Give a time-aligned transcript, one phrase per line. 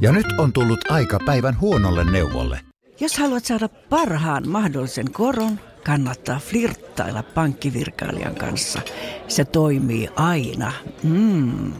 [0.00, 2.60] Ja nyt on tullut aika päivän huonolle neuvolle.
[3.00, 8.80] Jos haluat saada parhaan mahdollisen koron, kannattaa flirttailla pankkivirkailijan kanssa.
[9.28, 10.72] Se toimii aina.
[11.02, 11.72] Mm.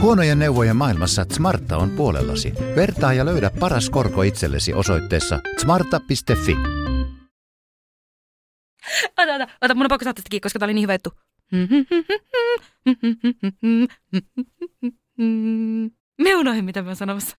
[0.00, 2.52] Huonojen neuvojen maailmassa Smarta on puolellasi.
[2.76, 6.56] Vertaa ja löydä paras korko itsellesi osoitteessa smarta.fi.
[9.18, 11.12] Ota, ota, ota, mun on pakko saada tästä koska tää oli niin hyvä juttu.
[16.18, 17.36] Me unohdin, mitä mä oon sanomassa.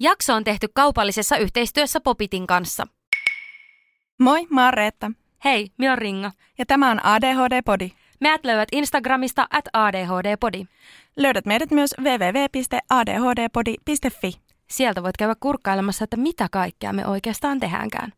[0.00, 2.86] Jakso on tehty kaupallisessa yhteistyössä Popitin kanssa.
[4.18, 5.12] Moi, mä oon Reetta.
[5.44, 6.32] Hei, minä on Ringa.
[6.58, 7.90] Ja tämä on ADHD-podi.
[8.20, 10.66] Meät löydät Instagramista at ADHD-podi.
[11.16, 14.32] Löydät meidät myös www.adhdpodi.fi.
[14.70, 18.12] Sieltä voit käydä kurkkailemassa, että mitä kaikkea me oikeastaan tehdäänkään.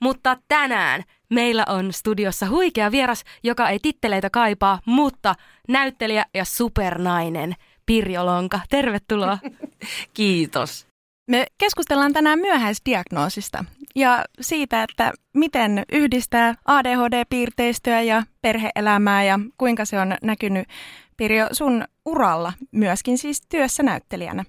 [0.00, 5.34] Mutta tänään meillä on studiossa huikea vieras, joka ei titteleitä kaipaa, mutta
[5.68, 7.54] näyttelijä ja supernainen
[7.86, 8.60] Pirjo Lonka.
[8.70, 9.38] Tervetuloa.
[10.14, 10.86] Kiitos.
[11.30, 19.98] Me keskustellaan tänään myöhäisdiagnoosista ja siitä, että miten yhdistää ADHD-piirteistöä ja perheelämää ja kuinka se
[19.98, 20.68] on näkynyt
[21.16, 24.44] Pirjo sun uralla, myöskin siis työssä näyttelijänä.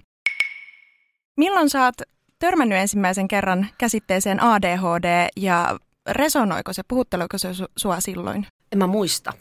[1.36, 5.78] Milloin oot törmännyt ensimmäisen kerran käsitteeseen ADHD ja
[6.10, 8.46] resonoiko se, puhutteluiko se sua silloin?
[8.72, 9.32] En mä muista.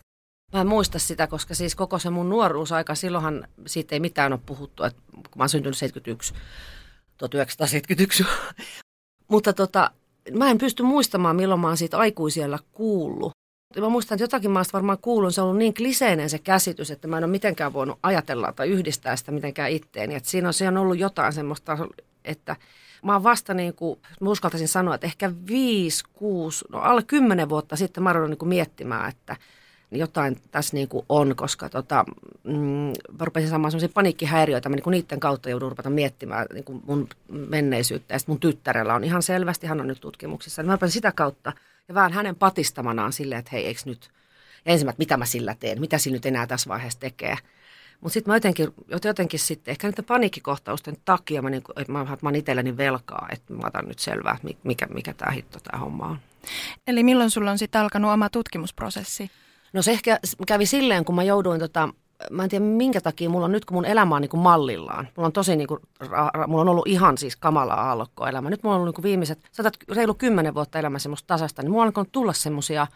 [0.54, 4.42] Mä en muista sitä, koska siis koko se mun nuoruusaika, silloinhan siitä ei mitään ole
[4.46, 6.34] puhuttu, että kun mä oon syntynyt 71,
[7.18, 8.26] 1971.
[9.32, 9.92] Mutta tota,
[10.32, 13.32] mä en pysty muistamaan, milloin mä oon siitä aikuisiellä kuullut.
[13.82, 17.08] Mä muistan, että jotakin oon varmaan kuullut, se on ollut niin kliseinen se käsitys, että
[17.08, 20.16] mä en ole mitenkään voinut ajatella tai yhdistää sitä mitenkään itteeni.
[20.16, 21.78] Että siinä on, siinä on ollut jotain semmoista,
[22.26, 22.56] että
[23.04, 27.50] mä oon vasta niin kuin, mä uskaltaisin sanoa, että ehkä viisi, kuusi, no alle kymmenen
[27.50, 29.36] vuotta sitten mä oon niin kuin miettimään, että–
[30.00, 32.06] jotain tässä niin kuin on, koska tota,
[32.44, 32.54] mm,
[33.20, 36.82] mä rupesin saamaan sellaisia paniikkihäiriöitä, mä niin kuin niiden kautta joudun rupata miettimään niin kuin
[36.86, 38.14] mun menneisyyttä.
[38.14, 41.54] Ja mun tyttärellä on ihan selvästi, hän on nyt tutkimuksissa, niin mä rupesin sitä kautta
[41.88, 44.10] ja vähän hänen patistamanaan silleen, että hei, eikö nyt,
[44.66, 47.38] ja mitä mä sillä teen, mitä sillä nyt enää tässä vaiheessa tekee.
[48.04, 52.18] Mutta sitten mä jotenkin, jotenkin sitten, ehkä niiden paniikkikohtausten takia mä, niin, että mä, mä
[52.24, 56.20] oon itselleni velkaa, että mä otan nyt selvää, mikä, mikä tämä hitto tämä homma on.
[56.88, 59.32] Eli milloin sulla on sitten alkanut oma tutkimusprosessi?
[59.74, 61.90] No se ehkä kävi silleen, kun mä jouduin tota,
[62.32, 65.08] mä en tiedä minkä takia mulla on nyt, kun mun elämä on niin kuin mallillaan.
[65.16, 65.80] Mulla on tosi niin kuin,
[66.48, 68.50] mulla on ollut ihan siis kamalaa aallokkoa elämä.
[68.50, 71.72] Nyt mulla on ollut niin kuin viimeiset, saatat reilu kymmenen vuotta elämä semmoista tasasta, niin
[71.72, 72.88] mulla on alkanut tulla semmoisia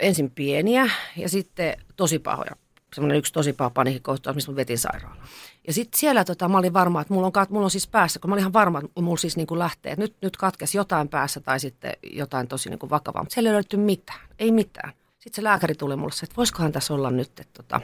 [0.00, 2.56] ensin pieniä ja sitten tosi pahoja.
[2.94, 5.28] Semmoinen yksi tosi paha paniikkikohtaus, missä mä vetin sairaalaan.
[5.66, 8.30] Ja sitten siellä tota, mä olin varma, että mulla on, mulla on siis päässä, kun
[8.30, 11.08] mä olin ihan varma, että mulla siis niin kuin lähtee, että nyt, nyt katkesi jotain
[11.08, 13.22] päässä tai sitten jotain tosi niin kuin vakavaa.
[13.22, 14.92] Mutta siellä ei löytynyt mitään, ei mitään.
[15.18, 17.80] Sitten se lääkäri tuli mulle että voisikohan tässä olla nyt että tota,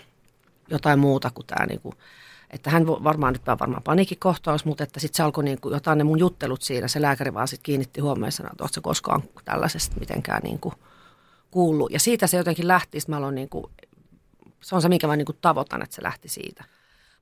[0.71, 1.95] jotain muuta kuin tämä, niin kuin,
[2.51, 5.99] että hän varmaan nyt on varmaan paniikkikohtaus, mutta että sitten se alkoi niin kuin, jotain
[5.99, 6.89] ne mun juttelut siinä.
[6.89, 10.75] Se lääkäri vaan sitten kiinnitti huomioon sanoi, että se koskaan tällaisesta mitenkään niin kuin,
[11.51, 11.91] kuullut.
[11.91, 13.65] Ja siitä se jotenkin lähti, mä aloin niin kuin,
[14.61, 16.65] se on se, minkä mä niin kuin tavoitan, että se lähti siitä.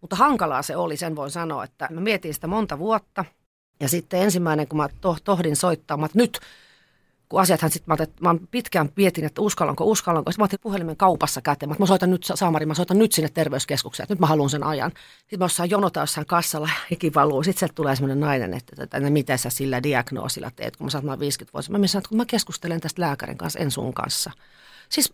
[0.01, 3.25] Mutta hankalaa se oli, sen voin sanoa, että mä mietin sitä monta vuotta.
[3.81, 4.89] Ja sitten ensimmäinen, kun mä
[5.25, 6.41] tohdin soittaa, että nyt
[7.29, 10.33] kun asiathan sitten, mä, mä pitkään mietin, että uskallanko, uskallanko.
[10.33, 13.31] Sitten mä otin puhelimen kaupassa käteen, että mä soitan nyt, Saamari, mä soitan nyt sinne
[13.35, 14.93] terveyskeskukseen, että nyt mä haluan sen ajan.
[15.19, 17.43] Sitten mä osaan jonota jossain kassalla, hiki valuu.
[17.43, 20.91] Sitten sieltä tulee sellainen nainen, että, että, että mitä sä sillä diagnoosilla teet, kun mä
[20.91, 21.73] saat 50 vuotta.
[21.73, 24.31] Mä sanoin, että kun mä keskustelen tästä lääkärin kanssa, en sun kanssa.
[24.89, 25.13] Siis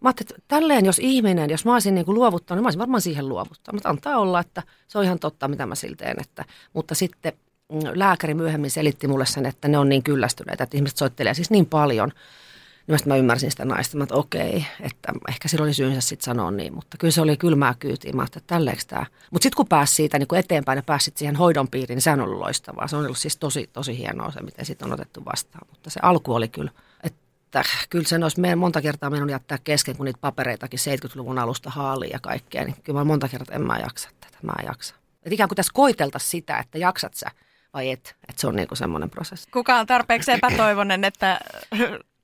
[0.00, 3.00] mä että tälleen jos ihminen, jos mä olisin niin kuin luovuttanut, niin mä olisin varmaan
[3.00, 3.76] siihen luovuttanut.
[3.76, 6.20] Mutta antaa olla, että se on ihan totta, mitä mä siltä teen.
[6.20, 7.32] Että, mutta sitten
[7.72, 11.50] Mm, lääkäri myöhemmin selitti mulle sen, että ne on niin kyllästyneitä, että ihmiset soittelee siis
[11.50, 12.12] niin paljon.
[12.86, 16.74] Niin mä ymmärsin sitä naista, että okei, että ehkä sillä oli syynsä sitten sanoa niin,
[16.74, 18.12] mutta kyllä se oli kylmää kyytiä.
[18.12, 19.06] Mä että tälleekö tämä.
[19.30, 22.10] Mutta sitten kun pääsi siitä niin kun eteenpäin ja pääsit siihen hoidon piiriin, niin se
[22.10, 22.88] on ollut loistavaa.
[22.88, 25.68] Se on ollut siis tosi, tosi hienoa se, miten sitten on otettu vastaan.
[25.70, 26.70] Mutta se alku oli kyllä,
[27.48, 31.70] että kyllä sen olisi meidän monta kertaa mennyt jättää kesken, kun niitä papereitakin 70-luvun alusta
[31.70, 32.64] haaliin ja kaikkea.
[32.64, 34.94] Niin kyllä mä monta kertaa en mä jaksa tätä, mä en jaksa.
[35.22, 37.30] Että ikään kuin tässä koitelta sitä, että jaksat sä–
[37.74, 38.16] vai et.
[38.28, 39.50] Että se on niinku semmoinen prosessi.
[39.50, 41.40] Kuka on tarpeeksi epätoivonen, että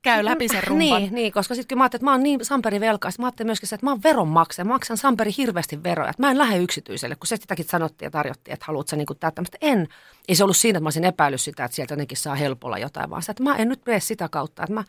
[0.01, 1.01] käy läpi sen rumpan.
[1.01, 3.47] Niin, niin koska sitten kun mä ajattelin, että mä oon niin Samperi velkaa, mä ajattelin
[3.47, 7.15] myöskin että mä oon veronmaksaja, mä maksan Samperi hirveästi veroja, että mä en lähde yksityiselle,
[7.15, 9.57] kun se sitäkin sanottiin ja tarjottiin, että haluat sä niin täyttämästä.
[9.61, 9.87] En.
[10.27, 13.09] Ei se ollut siinä, että mä olisin epäillyt sitä, että sieltä jotenkin saa helpolla jotain,
[13.09, 14.83] vaan sitä, että mä en nyt mene sitä kautta, että mä,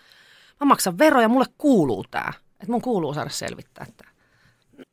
[0.60, 4.16] mä maksan veroja, mulle kuuluu tämä, että mun kuuluu saada selvittää tämä.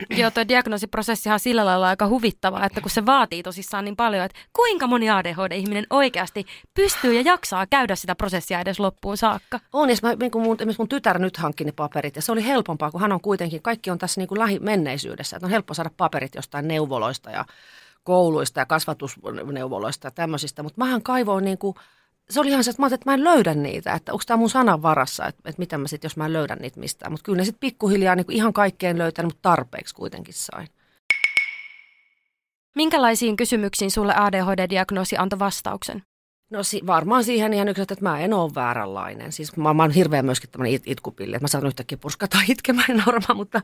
[0.19, 4.25] Joo, tuo diagnoosiprosessihan on sillä lailla aika huvittava, että kun se vaatii tosissaan niin paljon,
[4.25, 9.60] että kuinka moni ADHD-ihminen oikeasti pystyy ja jaksaa käydä sitä prosessia edes loppuun saakka.
[9.74, 12.31] On, ja mä, niin kuin mun, esimerkiksi mun tytär nyt hankki ne paperit, ja se
[12.31, 15.74] oli helpompaa, kun hän on kuitenkin, kaikki on tässä niin kuin lähimenneisyydessä, että on helppo
[15.74, 17.45] saada paperit jostain neuvoloista ja
[18.04, 21.75] kouluista ja kasvatusneuvoloista ja tämmöisistä, mutta mähän kaivoin niin kuin,
[22.30, 24.50] se oli ihan se, että mä, että mä en löydä niitä, että onko tämä mun
[24.50, 27.12] sanan varassa, että, että mitä mä sitten, jos mä en löydä niitä mistään.
[27.12, 30.68] Mutta kyllä ne sitten pikkuhiljaa niin ihan kaikkeen löytänyt, mutta tarpeeksi kuitenkin sain.
[32.75, 36.04] Minkälaisiin kysymyksiin sulle ADHD-diagnoosi antoi vastauksen?
[36.52, 39.31] No si- varmaan siihen ihan yksi, että mä en ole vääränlainen.
[39.31, 43.04] Siis mä, mä oon hirveän myöskin tämmöinen it- itkupilli, että mä saan yhtäkkiä purskata itkemään
[43.06, 43.62] norma, mutta,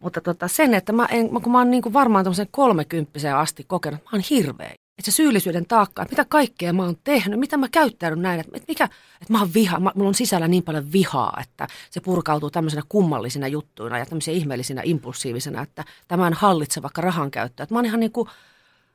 [0.00, 3.64] mutta tota sen, että mä en, kun mä oon niin kuin varmaan tämmöisen kolmekymppiseen asti
[3.64, 4.74] kokenut, mä oon hirveä.
[5.02, 8.58] Että se syyllisyyden taakka, että mitä kaikkea mä oon tehnyt, mitä mä käyttäydyn näin, että,
[8.68, 12.50] mikä, että mä oon viha, mä, mulla on sisällä niin paljon vihaa, että se purkautuu
[12.50, 17.64] tämmöisenä kummallisina juttuina ja tämmöisiä ihmeellisinä impulsiivisena, että tämä en hallitse vaikka rahan käyttöä.
[17.64, 18.28] Että mä oon ihan niin kuin,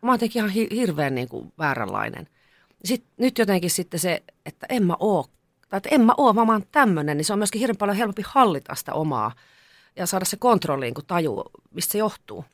[0.01, 2.27] mä oon ihan hirveän niin kuin vääränlainen.
[2.85, 5.25] Sitten, nyt jotenkin sitten se, että en mä oo,
[5.69, 8.23] tai että en mä oo, mä oon tämmöinen, niin se on myöskin hirveän paljon helpompi
[8.25, 9.31] hallita sitä omaa
[9.95, 12.45] ja saada se kontrolliin, kun tajuu, mistä se johtuu.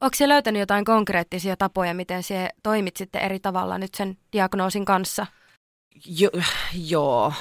[0.00, 4.84] Onko se löytänyt jotain konkreettisia tapoja, miten se toimit sitten eri tavalla nyt sen diagnoosin
[4.84, 5.26] kanssa?
[6.06, 6.30] Jo,
[6.74, 7.32] joo,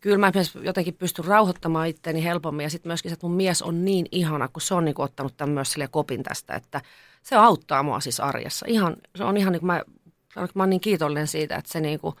[0.00, 0.32] kyllä mä
[0.62, 4.48] jotenkin pystyn rauhoittamaan itteeni helpommin ja sitten myöskin se, että mun mies on niin ihana,
[4.48, 6.80] kun se on niin ottanut tämän myös sille kopin tästä, että
[7.22, 8.66] se auttaa mua siis arjessa.
[8.68, 9.82] Ihan, se on ihan niin kuin mä,
[10.54, 12.14] mä niin kiitollinen siitä, että se niin kuin,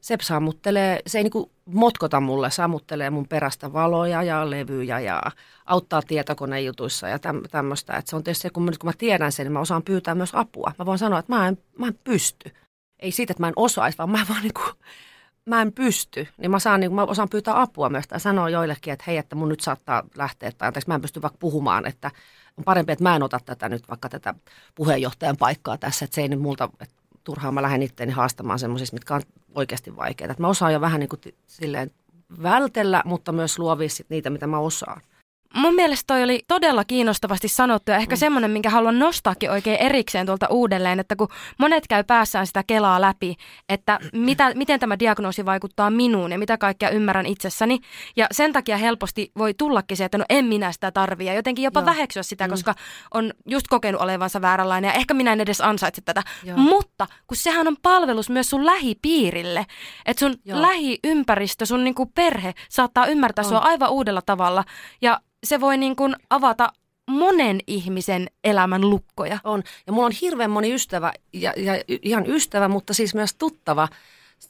[0.00, 5.22] se sammuttelee, se ei niinku motkota mulle, sammuttelee mun perästä valoja ja levyjä ja
[5.66, 7.96] auttaa tietokonejutuissa ja täm, tämmöistä.
[7.96, 10.14] Että se on tietysti se, kun mä, kun mä tiedän sen, niin mä osaan pyytää
[10.14, 10.72] myös apua.
[10.78, 12.50] Mä voin sanoa, että mä en, mä en pysty.
[12.98, 14.62] Ei siitä, että mä en osaisi, vaan mä vaan niinku,
[15.46, 16.28] mä en pysty.
[16.38, 19.36] Niin mä, saan, niin mä osaan pyytää apua myös tai sanoa joillekin, että hei, että
[19.36, 22.10] mun nyt saattaa lähteä tai anteeksi, mä en pysty vaikka puhumaan, että
[22.56, 24.34] on parempi, että mä en ota tätä nyt vaikka tätä
[24.74, 28.96] puheenjohtajan paikkaa tässä, että se ei nyt multa, että turhaan mä lähden itteeni haastamaan semmoisista,
[28.96, 29.22] mitkä on
[29.54, 30.32] oikeasti vaikeita.
[30.32, 31.90] Että mä osaan jo vähän niin kuin silleen
[32.42, 35.00] vältellä, mutta myös luovia sit niitä, mitä mä osaan.
[35.54, 38.18] Mun mielestä toi oli todella kiinnostavasti sanottu ja ehkä mm.
[38.18, 43.00] semmoinen, minkä haluan nostaakin oikein erikseen tuolta uudelleen, että kun monet käy päässään sitä kelaa
[43.00, 43.36] läpi,
[43.68, 47.78] että mitä, miten tämä diagnoosi vaikuttaa minuun ja mitä kaikkea ymmärrän itsessäni.
[48.16, 51.62] Ja sen takia helposti voi tullakin se, että no en minä sitä tarvii ja jotenkin
[51.62, 51.86] jopa Joo.
[51.86, 52.50] väheksyä sitä, mm.
[52.50, 52.74] koska
[53.14, 56.22] on just kokenut olevansa vääränlainen ja ehkä minä en edes ansaitse tätä.
[56.44, 56.56] Joo.
[56.58, 59.66] Mutta kun sehän on palvelus myös sun lähipiirille,
[60.06, 60.62] että sun Joo.
[60.62, 63.48] lähiympäristö, sun niinku perhe saattaa ymmärtää on.
[63.48, 64.64] sua aivan uudella tavalla
[65.02, 66.72] ja se voi niin kuin avata
[67.10, 69.38] monen ihmisen elämän lukkoja.
[69.44, 69.62] On.
[69.86, 71.72] Ja mulla on hirveän moni ystävä, ja, ja
[72.02, 73.88] ihan ystävä, mutta siis myös tuttava,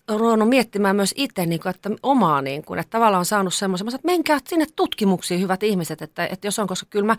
[0.08, 3.88] ruvennut miettimään myös itse, niin kuin, että omaa, niin kuin, että tavallaan on saanut semmoisen,
[3.88, 7.16] että menkää sinne tutkimuksiin, hyvät ihmiset, että, että jos on, koska kyllä mä,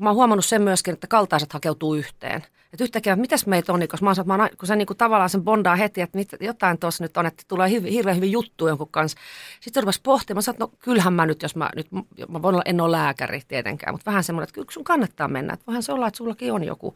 [0.00, 2.42] mä oon huomannut sen myöskin, että kaltaiset hakeutuu yhteen.
[2.72, 4.96] Että yhtäkkiä, mitäs meitä on, niin, koska mä oon, mä oon, kun se niin kuin,
[4.96, 8.32] tavallaan sen bondaa heti, että mit, jotain tuossa nyt on, että tulee hirveän, hirveän hyvin
[8.32, 9.18] juttu jonkun kanssa.
[9.60, 11.92] Sitten rupesi pohtimaan, että no kyllähän mä nyt, jos mä nyt,
[12.28, 15.52] mä voin olla, en ole lääkäri tietenkään, mutta vähän semmoinen, että kyllä sun kannattaa mennä.
[15.52, 16.94] Että voihan se olla, että sullakin on joku,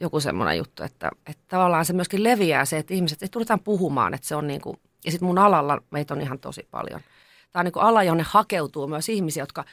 [0.00, 4.14] joku semmoinen juttu, että, että tavallaan se myöskin leviää se, että ihmiset, että tuletaan puhumaan,
[4.14, 7.00] että se on niin kuin, ja sitten mun alalla meitä on ihan tosi paljon.
[7.52, 9.64] Tämä on niin kuin ala, jonne hakeutuu myös ihmisiä, jotka,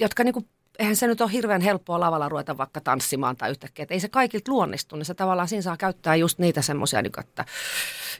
[0.00, 0.48] jotka niin kuin
[0.78, 4.08] eihän se nyt ole hirveän helppoa lavalla ruveta vaikka tanssimaan tai yhtäkkiä, että ei se
[4.08, 7.44] kaikilta luonnistu, niin se tavallaan siinä saa käyttää just niitä semmoisia niin että,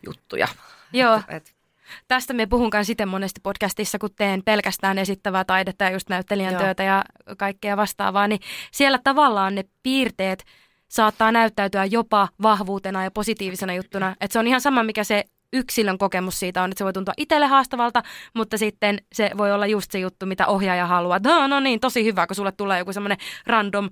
[0.07, 0.49] juttuja.
[0.93, 1.17] Joo.
[1.17, 1.55] Et, et.
[2.09, 6.63] Tästä me puhunkaan sitten monesti podcastissa, kun teen pelkästään esittävää taidetta ja just näyttelijän Joo.
[6.63, 7.05] työtä ja
[7.37, 8.41] kaikkea vastaavaa, niin
[8.73, 10.45] siellä tavallaan ne piirteet
[10.95, 14.17] saattaa näyttäytyä jopa vahvuutena ja positiivisena juttuna.
[14.21, 17.15] Että se on ihan sama, mikä se yksilön kokemus siitä on, että se voi tuntua
[17.17, 18.03] itselle haastavalta,
[18.35, 21.21] mutta sitten se voi olla just se juttu, mitä ohjaaja haluaa.
[21.25, 23.91] No, no niin, tosi hyvä, kun sulle tulee joku semmoinen random äh,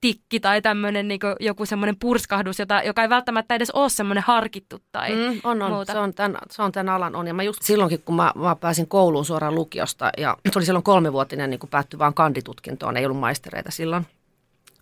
[0.00, 4.78] tikki tai tämmöinen niin joku semmoinen purskahdus, jota, joka ei välttämättä edes ole semmoinen harkittu
[4.92, 5.72] tai mm, on, on.
[5.72, 5.92] muuta.
[5.92, 7.26] Se on, tämän, se on tämän alan on.
[7.26, 10.82] Ja mä just silloinkin, kun mä, mä pääsin kouluun suoraan lukiosta ja se oli silloin
[10.82, 14.06] kolmevuotinen niin päättyi vaan kanditutkintoon, ei ollut maistereita silloin.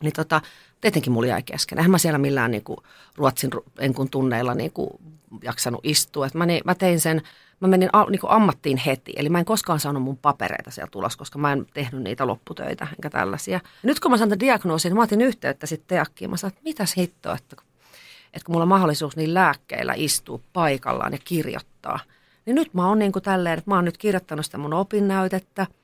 [0.02, 0.40] Niin tota,
[0.80, 1.78] tietenkin mulla jäi kesken.
[1.78, 2.78] Eihän mä siellä millään niin kuin,
[3.16, 4.90] Ruotsin enkun tunneilla niin kuin,
[5.42, 6.26] jaksanut istua.
[6.26, 7.22] Et mä, niin, mä tein sen,
[7.60, 9.12] mä menin a, niin kuin ammattiin heti.
[9.16, 12.86] Eli mä en koskaan saanut mun papereita siellä tulos, koska mä en tehnyt niitä lopputöitä
[12.92, 13.54] enkä tällaisia.
[13.54, 16.30] Ja nyt kun mä sain tämän diagnoosin, niin mä otin yhteyttä sitten Teakkiin.
[16.30, 17.56] Mä sanoin, että mitäs hittoa, että,
[18.32, 22.00] että kun mulla on mahdollisuus niin lääkkeillä istua paikallaan ja kirjoittaa.
[22.46, 25.66] Niin nyt mä oon niin kuin tälleen, että mä oon nyt kirjoittanut sitä mun opinnäytettä–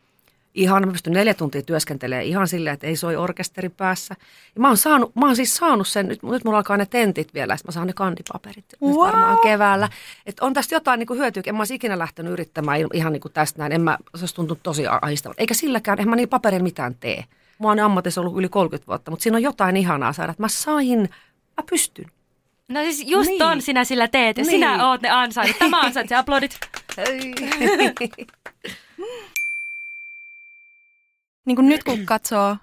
[0.56, 4.14] ihan, mä pystyn neljä tuntia työskentelemään ihan silleen, että ei soi orkesteri päässä.
[4.54, 7.34] Ja mä oon, saanut, mä oon siis saanut sen, nyt, nyt mulla alkaa ne tentit
[7.34, 8.90] vielä, että mä saan ne kandipaperit wow.
[8.90, 9.88] nyt varmaan keväällä.
[10.26, 13.20] Että on tästä jotain niin kuin hyötyä, en mä olisi ikinä lähtenyt yrittämään ihan niin
[13.20, 15.40] kuin tästä näin, en mä, se olisi tuntunut tosi ahistavalta.
[15.40, 17.24] Eikä silläkään, en mä niin paperilla mitään tee.
[17.58, 20.48] Mä oon ammatissa ollut yli 30 vuotta, mutta siinä on jotain ihanaa saada, että mä
[20.48, 21.00] sain,
[21.56, 22.06] mä pystyn.
[22.68, 23.38] No siis just Niin.
[23.38, 24.50] ton sinä sillä teet ja Niin.
[24.50, 25.58] sinä oot ne ansainnut.
[25.58, 26.58] Tämä ansaitsee aplodit.
[31.46, 32.56] Niin kuin nyt kun katsoo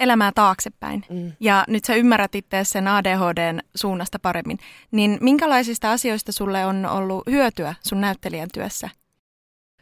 [0.00, 1.32] elämää taaksepäin Mm.
[1.40, 4.58] ja nyt sä ymmärrät itse sen ADHDn suunnasta paremmin,
[4.90, 8.90] niin minkälaisista asioista sulle on ollut hyötyä sun näyttelijän työssä?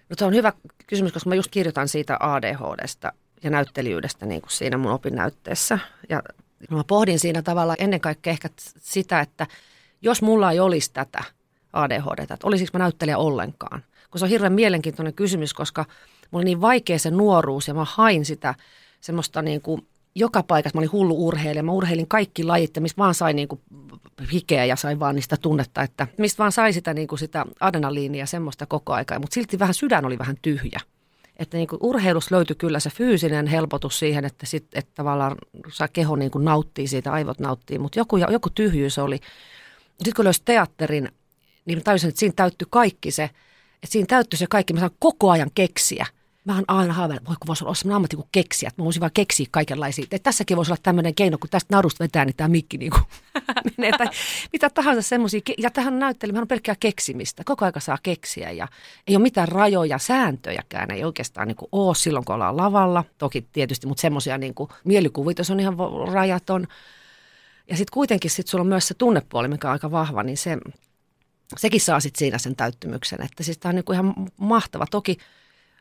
[0.08, 0.52] No se on hyvä
[0.86, 3.12] kysymys, koska mä just kirjoitan siitä ADHDsta
[3.42, 5.78] ja näyttelijyydestä niin kuin siinä mun opinnäytteessä.
[6.08, 6.22] Ja
[6.70, 8.48] mä pohdin siinä tavalla ennen kaikkea ehkä
[8.78, 9.46] sitä, että
[10.02, 11.24] jos mulla ei olisi tätä
[11.72, 13.84] ADHDta, että olisiko mä näyttelijä ollenkaan.
[14.10, 15.84] Kun se on hirveän mielenkiintoinen kysymys, koska
[16.32, 18.54] mulla oli niin vaikea se nuoruus ja mä hain sitä
[19.00, 20.76] semmoista niin kuin joka paikassa.
[20.76, 21.62] Mä olin hullu urheilija.
[21.62, 23.60] Mä urheilin kaikki lajit ja mistä vaan sai niin kuin
[24.32, 28.26] hikeä ja sai vaan niistä tunnetta, että mistä vaan sai sitä, niin kuin sitä adrenaliinia
[28.26, 29.18] semmoista koko aikaa.
[29.18, 30.80] Mutta silti vähän sydän oli vähän tyhjä.
[31.36, 35.36] Että niin kuin urheilussa löytyi kyllä se fyysinen helpotus siihen, että, sit, että tavallaan
[35.72, 39.20] saa keho niin kuin nauttii siitä, aivot nauttii, mutta joku, joku tyhjyys oli.
[39.88, 41.08] Sitten kun löysi teatterin,
[41.64, 43.24] niin mä tajusin, että siinä täyttyi kaikki se,
[43.74, 46.06] että siinä täyttyi se kaikki, mä saan koko ajan keksiä.
[46.44, 49.00] Mä oon aina haaveillut, voi kun voisi olla sellainen ammatti kuin keksiä, että mä voisin
[49.00, 50.02] vaan keksiä kaikenlaisia.
[50.04, 53.02] Että tässäkin voisi olla tämmöinen keino, kun tästä narusta vetää, niin tämä mikki niin kuin
[53.76, 53.98] menee.
[53.98, 54.06] Tai
[54.52, 55.40] mitä tahansa semmoisia.
[55.58, 57.42] Ja tähän näyttelemään on pelkkää keksimistä.
[57.44, 58.68] Koko aika saa keksiä ja
[59.06, 60.90] ei ole mitään rajoja, sääntöjäkään.
[60.90, 63.04] Ei oikeastaan niin kuin ole silloin, kun ollaan lavalla.
[63.18, 65.76] Toki tietysti, mutta semmoisia niin kuin mielikuvitus on ihan
[66.12, 66.66] rajaton.
[67.70, 70.58] Ja sitten kuitenkin sit sulla on myös se tunnepuoli, mikä on aika vahva, niin se,
[71.56, 73.22] sekin saa sitten siinä sen täyttymyksen.
[73.22, 74.86] Että siis tämä on niinku ihan mahtava.
[74.90, 75.18] Toki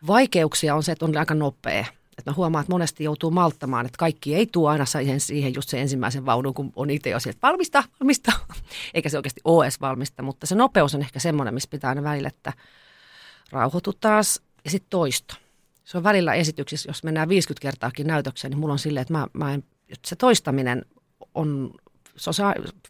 [0.08, 1.86] vaikeuksia on se, että on aika nopea.
[2.18, 5.70] Että mä huomaan, että monesti joutuu malttamaan, että kaikki ei tuo aina siihen, siihen just
[5.70, 8.32] se ensimmäisen vaunun, kun on itse jo sieltä valmista, valmista.
[8.94, 12.04] Eikä se oikeasti ole edes valmista, mutta se nopeus on ehkä semmoinen, missä pitää aina
[12.04, 12.54] välillä, että
[13.52, 15.36] rauhoitu taas ja sitten toisto.
[15.84, 19.28] Se on välillä esityksissä, jos mennään 50 kertaakin näytökseen, niin mulla on silleen, että mä,
[19.34, 20.86] mä en, että se toistaminen
[21.36, 21.74] on
[22.22, 22.44] se, on se,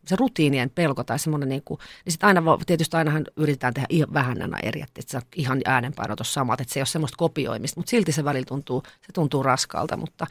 [0.05, 4.13] se rutiinien pelko tai semmoinen, niin kuin, niin sitten aina, tietysti ainahan yritetään tehdä ihan
[4.13, 7.79] vähän aina eri, että se on ihan äänenpainotus samat, että se ei ole semmoista kopioimista,
[7.79, 10.27] mutta silti se välillä tuntuu, se tuntuu raskaalta, mutta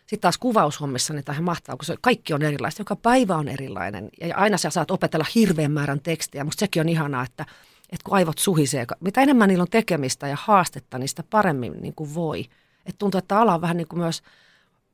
[0.00, 4.08] sitten taas kuvaushommissa niin tähän mahtaa, kun se kaikki on erilaista, joka päivä on erilainen
[4.20, 7.46] ja aina sä saat opetella hirveän määrän tekstiä, mutta sekin on ihanaa, että,
[7.82, 11.94] että kun aivot suhisee, mitä enemmän niillä on tekemistä ja haastetta, niin sitä paremmin niin
[11.94, 12.40] kuin voi.
[12.86, 14.22] Että tuntuu, että ala on vähän niin kuin myös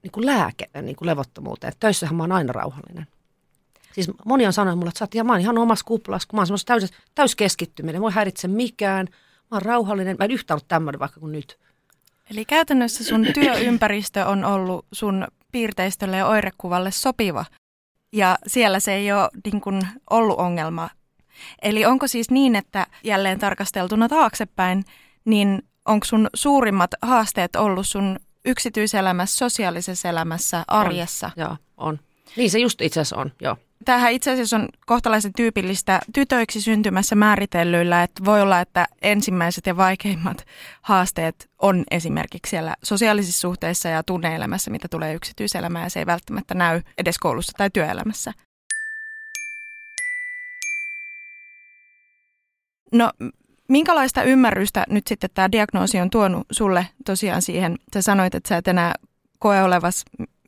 [0.03, 1.73] niin kuin lääke niin kuin levottomuuteen.
[1.81, 3.07] Töissähän mä oon aina rauhallinen.
[3.93, 6.37] Siis moni on sanonut mulle, että sä oot ihan, mä oon ihan omassa kuplassa, kun
[6.37, 9.07] mä oon semmoista täys, täyskeskittyminen, voi häiritse mikään,
[9.51, 11.59] mä oon rauhallinen, mä en yhtään ollut tämmöinen vaikka kuin nyt.
[12.31, 17.45] Eli käytännössä sun työympäristö on ollut sun piirteistölle ja oirekuvalle sopiva.
[18.13, 20.91] Ja siellä se ei ole niin kuin, ollut ongelma.
[21.63, 24.85] Eli onko siis niin, että jälleen tarkasteltuna taaksepäin,
[25.25, 31.31] niin onko sun suurimmat haasteet ollut sun yksityiselämässä, sosiaalisessa elämässä, arjessa?
[31.37, 31.99] Joo, on.
[32.37, 33.57] Niin se just itse asiassa on, joo.
[33.85, 39.77] Tämähän itse asiassa on kohtalaisen tyypillistä tytöiksi syntymässä määritellyillä, että voi olla, että ensimmäiset ja
[39.77, 40.47] vaikeimmat
[40.83, 46.55] haasteet on esimerkiksi siellä sosiaalisissa suhteissa ja tunneelämässä, mitä tulee yksityiselämään ja se ei välttämättä
[46.55, 48.33] näy edes koulussa tai työelämässä.
[52.93, 53.11] No,
[53.69, 57.79] minkälaista ymmärrystä nyt sitten tämä diagnoosi on tuonut sulle tosiaan siihen?
[57.95, 58.95] Sä sanoit, että sä et enää
[59.39, 60.05] koe olevas,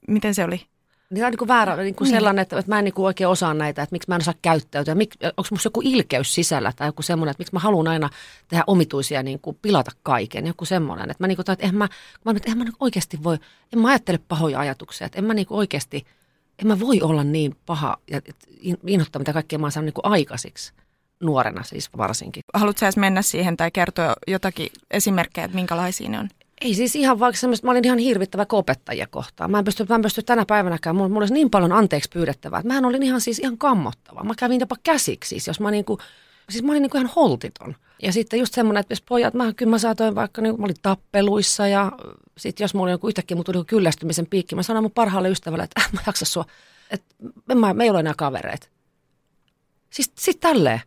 [0.08, 0.73] miten se oli?
[1.10, 3.28] Niin on niin kuin väärä, niin kuin sellainen, että, että mä en niin kuin oikein
[3.28, 4.94] osaa näitä, että miksi mä en osaa käyttäytyä.
[4.94, 8.10] Mik, onko musta joku ilkeys sisällä tai joku semmoinen, että miksi mä haluan aina
[8.48, 10.46] tehdä omituisia, niin kuin pilata kaiken.
[10.46, 11.88] Joku semmoinen, että mä niin kuin, että eihän mä,
[12.24, 13.38] mä, eihän mä niin oikeasti voi,
[13.72, 16.06] en mä ajattele pahoja ajatuksia, että en mä niin kuin oikeasti,
[16.58, 19.86] en mä voi olla niin paha ja et in- inhottava, mitä kaikkea mä oon saanut
[19.86, 20.72] niin kuin aikaisiksi
[21.20, 22.42] nuorena siis varsinkin.
[22.54, 26.28] Haluatko edes mennä siihen tai kertoa jotakin esimerkkejä, että minkälaisia ne on?
[26.60, 29.50] Ei siis ihan vaikka semmoista, mä olin ihan hirvittävä opettajia kohtaan.
[29.50, 32.58] Mä en pysty, mä en pysty tänä päivänäkään, mulla, mulla olisi niin paljon anteeksi pyydettävää,
[32.58, 34.24] että mähän olin ihan siis ihan kammottava.
[34.24, 35.98] Mä kävin jopa käsiksi siis, jos mä niinku,
[36.50, 37.76] siis mä olin niinku ihan holtiton.
[38.02, 40.76] Ja sitten just semmoinen, että jos pojat, mä, kyllä mä saatoin vaikka, niin, mä olin
[40.82, 41.92] tappeluissa ja
[42.38, 45.64] sitten jos mulla oli joku yhtäkkiä, mulla tuli kyllästymisen piikki, mä sanoin mun parhaalle ystävälle,
[45.64, 46.44] että äh, mä jaksa sua,
[46.90, 47.14] että
[47.54, 48.68] mä, me ei ole enää kavereita.
[49.90, 50.80] Siis sit tälleen.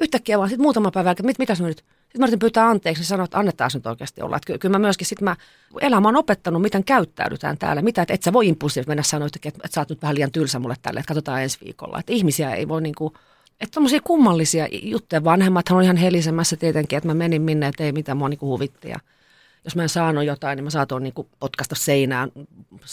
[0.00, 1.84] Yhtäkkiä vaan, sitten muutama päivä jälkeen, mit, mitäs mä nyt?
[2.08, 4.36] Sitten mä yritin pyytää anteeksi, niin sanoin, että annetaan nyt oikeasti olla.
[4.36, 5.36] Että ky- kyllä mä myöskin sit mä,
[5.80, 7.82] elämä on opettanut, miten käyttäydytään täällä.
[7.82, 10.32] Mitä, että et sä voi impulsiivisesti mennä sanoa että, että sä oot nyt vähän liian
[10.32, 11.98] tylsä mulle tälle, että katsotaan ensi viikolla.
[12.00, 13.12] Että ihmisiä ei voi niinku,
[13.60, 15.24] että tommosia kummallisia juttuja.
[15.24, 18.88] Vanhemmathan on ihan helisemässä tietenkin, että mä menin minne, että ei mitään mua niinku huvitti.
[18.88, 18.98] Ja
[19.64, 22.32] jos mä en saanut jotain, niin mä saatoin niinku potkasta seinään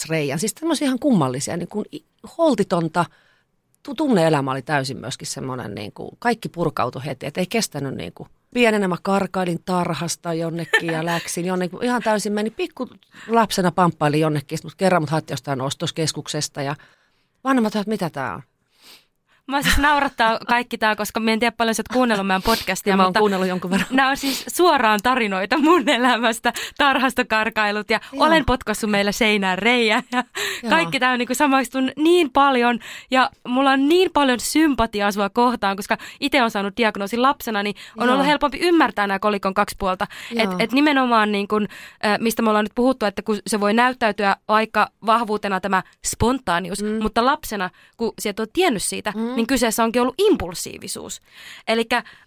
[0.10, 0.39] reijän.
[0.39, 1.86] Siis tämmöisiä ihan kummallisia, niin kuin
[2.38, 3.05] holtitonta,
[3.84, 8.13] tu- tunne-elämä oli täysin myöskin semmoinen, niin kuin, kaikki purkautui heti, että ei kestänyt niin
[8.13, 11.83] kuin, pienenä mä karkailin tarhasta jonnekin ja läksin jonnekin.
[11.83, 12.89] Ihan täysin meni pikku
[13.27, 16.75] lapsena pamppailin jonnekin, mutta kerran mut haettiin jostain ostoskeskuksesta ja
[17.43, 18.41] vanhemmat että mitä tää on.
[19.48, 22.94] Mä siis naurattaa kaikki tämä, koska mä en tiedä paljon sä oot kuunnellut meidän podcastia.
[22.94, 23.88] Ja mä oon mutta kuunnellut jonkun verran.
[23.92, 28.25] Nämä on siis suoraan tarinoita mun elämästä, tarhasta karkailut ja Joo.
[28.25, 30.24] olen potkassut meillä seinään reijä ja
[30.64, 30.70] Joo.
[30.70, 32.80] kaikki tämä on niin samaistun niin paljon
[33.12, 37.75] ja mulla on niin paljon sympatiaa sua kohtaan, koska itse on saanut diagnoosin lapsena, niin
[37.98, 38.14] on Joo.
[38.14, 40.08] ollut helpompi ymmärtää nämä kolikon kaksi puolta.
[40.32, 40.44] Joo.
[40.44, 41.68] Et, et nimenomaan niin kun,
[42.20, 47.02] mistä me ollaan nyt puhuttu, että kun se voi näyttäytyä aika vahvuutena tämä spontaanius, mm.
[47.02, 49.35] mutta lapsena, kun sä et ole tiennyt siitä, mm.
[49.36, 51.22] Niin kyseessä onkin ollut impulsiivisuus.
[51.68, 51.86] Eli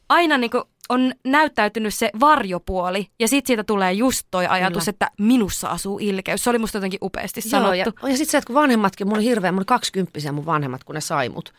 [0.09, 4.91] aina niin kun on näyttäytynyt se varjopuoli ja sitten siitä tulee just toi ajatus, Kyllä.
[4.91, 6.45] että minussa asuu ilkeys.
[6.45, 7.77] Se oli musta jotenkin upeasti Joo, sanottu.
[7.77, 10.85] ja, ja sitten se, että kun vanhemmatkin, mulla oli hirveän, mulla oli kaksikymppisiä mun vanhemmat,
[10.85, 11.55] kun ne sai mut.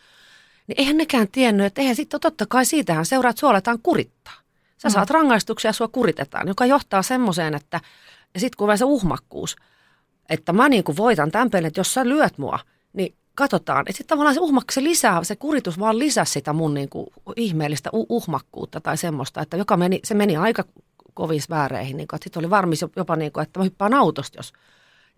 [0.66, 4.34] Niin eihän nekään tiennyt, että eihän sitten totta kai siitähän seuraa, että sua aletaan kurittaa.
[4.78, 4.92] Sä Mm.
[4.92, 7.80] saat rangaistuksia ja sua kuritetaan, joka johtaa semmoiseen, että
[8.34, 9.56] ja sitten kun se uhmakkuus,
[10.28, 12.58] että mä niin kuin voitan tämän pelin, että jos sä lyöt mua,
[12.92, 13.80] niin katsotaan.
[13.80, 17.06] Että sitten tavallaan se uhmakka, se lisää, se kuritus vaan lisäsi sitä mun niin kuin
[17.36, 20.64] ihmeellistä uh- uhmakkuutta tai semmoista, että joka meni, se meni aika
[21.14, 21.96] kovissa vääreihin.
[21.96, 24.52] Niin sitten oli varmis jopa, niin kuin, että mä hyppään autosta, jos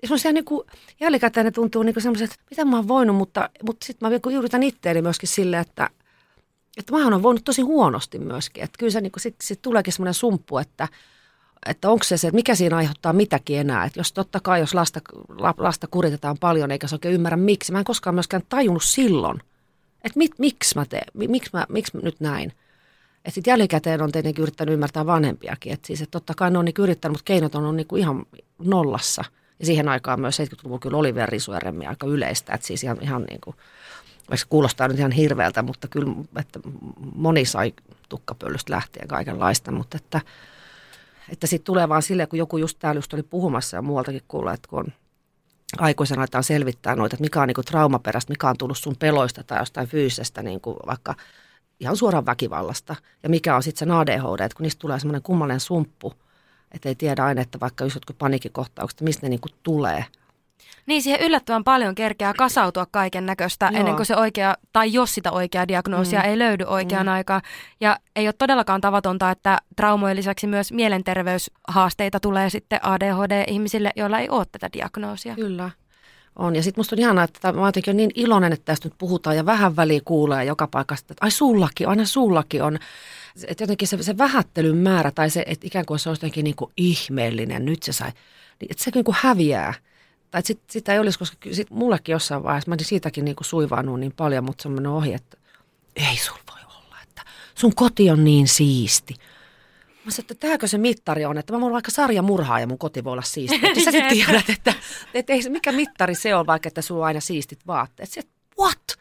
[0.02, 0.66] ja semmoisia niin kuin,
[1.00, 4.62] jälkikäteen ne tuntuu niin semmoiset, että mitä mä oon voinut, mutta, mutta sitten mä yritän
[4.62, 5.90] itteeni myöskin sille, että,
[6.76, 8.64] että mähän on voinut tosi huonosti myöskin.
[8.64, 10.88] Että kyllä se niin sitten sit tuleekin semmoinen sumppu, että,
[11.66, 13.84] että onko se se, että mikä siinä aiheuttaa mitäkin enää.
[13.84, 17.72] Että jos totta kai, jos lasta, la- lasta kuritetaan paljon eikä se oikein ymmärrä miksi.
[17.72, 19.40] Mä en koskaan myöskään tajunnut silloin,
[20.04, 22.52] että mit, miksi mä teen, mi- miksi mä, miksi nyt näin.
[23.24, 25.72] Että sitten jälkikäteen on tietenkin yrittänyt ymmärtää vanhempiakin.
[25.72, 28.26] Että siis, että totta kai ne on niin yrittänyt, mutta keinot on, on niin ihan
[28.58, 29.24] nollassa.
[29.58, 32.54] Ja siihen aikaan myös 70-luvulla kyllä oli vielä risueremmiä aika yleistä.
[32.54, 33.56] Että siis ihan, ihan niin kuin,
[34.20, 36.60] vaikka se kuulostaa nyt ihan hirveältä, mutta kyllä että
[37.14, 37.72] moni sai
[38.08, 39.72] tukkapöllystä lähtien kaikenlaista.
[39.72, 40.20] Mutta että,
[41.28, 44.52] että sitten tulee vaan silleen, kun joku just täällä just oli puhumassa ja muualtakin kuulla,
[44.52, 44.92] että kun on
[45.78, 49.58] aikuisena aletaan selvittää noita, että mikä on niinku traumaperäistä, mikä on tullut sun peloista tai
[49.58, 51.14] jostain fyysisestä niinku vaikka
[51.80, 52.96] ihan suoraan väkivallasta.
[53.22, 56.14] Ja mikä on sitten se ADHD, että kun niistä tulee semmoinen kummallinen sumppu,
[56.72, 60.04] että ei tiedä aina, että vaikka just jotkut paniikkikohtaukset, mistä ne niinku tulee.
[60.86, 65.32] Niin, siihen yllättävän paljon kerkeää kasautua kaiken näköistä ennen kuin se oikea, tai jos sitä
[65.32, 66.28] oikeaa diagnoosia Mm.
[66.28, 67.12] ei löydy oikeaan Mm.
[67.12, 67.42] aikaan.
[67.80, 74.28] Ja ei ole todellakaan tavatonta, että traumojen lisäksi myös mielenterveyshaasteita tulee sitten ADHD-ihmisille, joilla ei
[74.28, 75.34] ole tätä diagnoosia.
[75.34, 75.70] Kyllä.
[76.36, 76.56] On.
[76.56, 79.36] Ja sitten musta on ihanaa, että mä jotenkin olen niin iloinen, että tästä nyt puhutaan
[79.36, 82.78] ja vähän väliä kuulee joka paikasta, että ai sullakin, aina sullakin on.
[83.48, 86.56] Että jotenkin se, se vähättelyn määrä tai se, että ikään kuin se olisi jotenkin niin
[86.56, 88.10] kuin ihmeellinen, nyt se sai,
[88.60, 89.74] niin että se niin kuin häviää.
[90.32, 93.44] Tai sit, sitä ei olisi, koska sit mullekin jossain vaiheessa, mä olin siitäkin niin kuin
[93.44, 95.36] suivaannut niin paljon, mutta se on mennyt ohi, että
[95.96, 97.22] ei sul voi olla, että
[97.54, 99.14] sun koti on niin siisti.
[100.04, 103.04] Mä sanoin, että tämäkö se mittari on, että mä voin vaikka sarjamurhaa ja mun koti
[103.04, 103.58] voi olla siisti.
[103.58, 104.74] Mutta sä sitten tiedät, että,
[105.14, 108.10] että ei, mikä mittari se on, vaikka että sulla on aina siistit vaatteet.
[108.10, 108.98] Se, että what?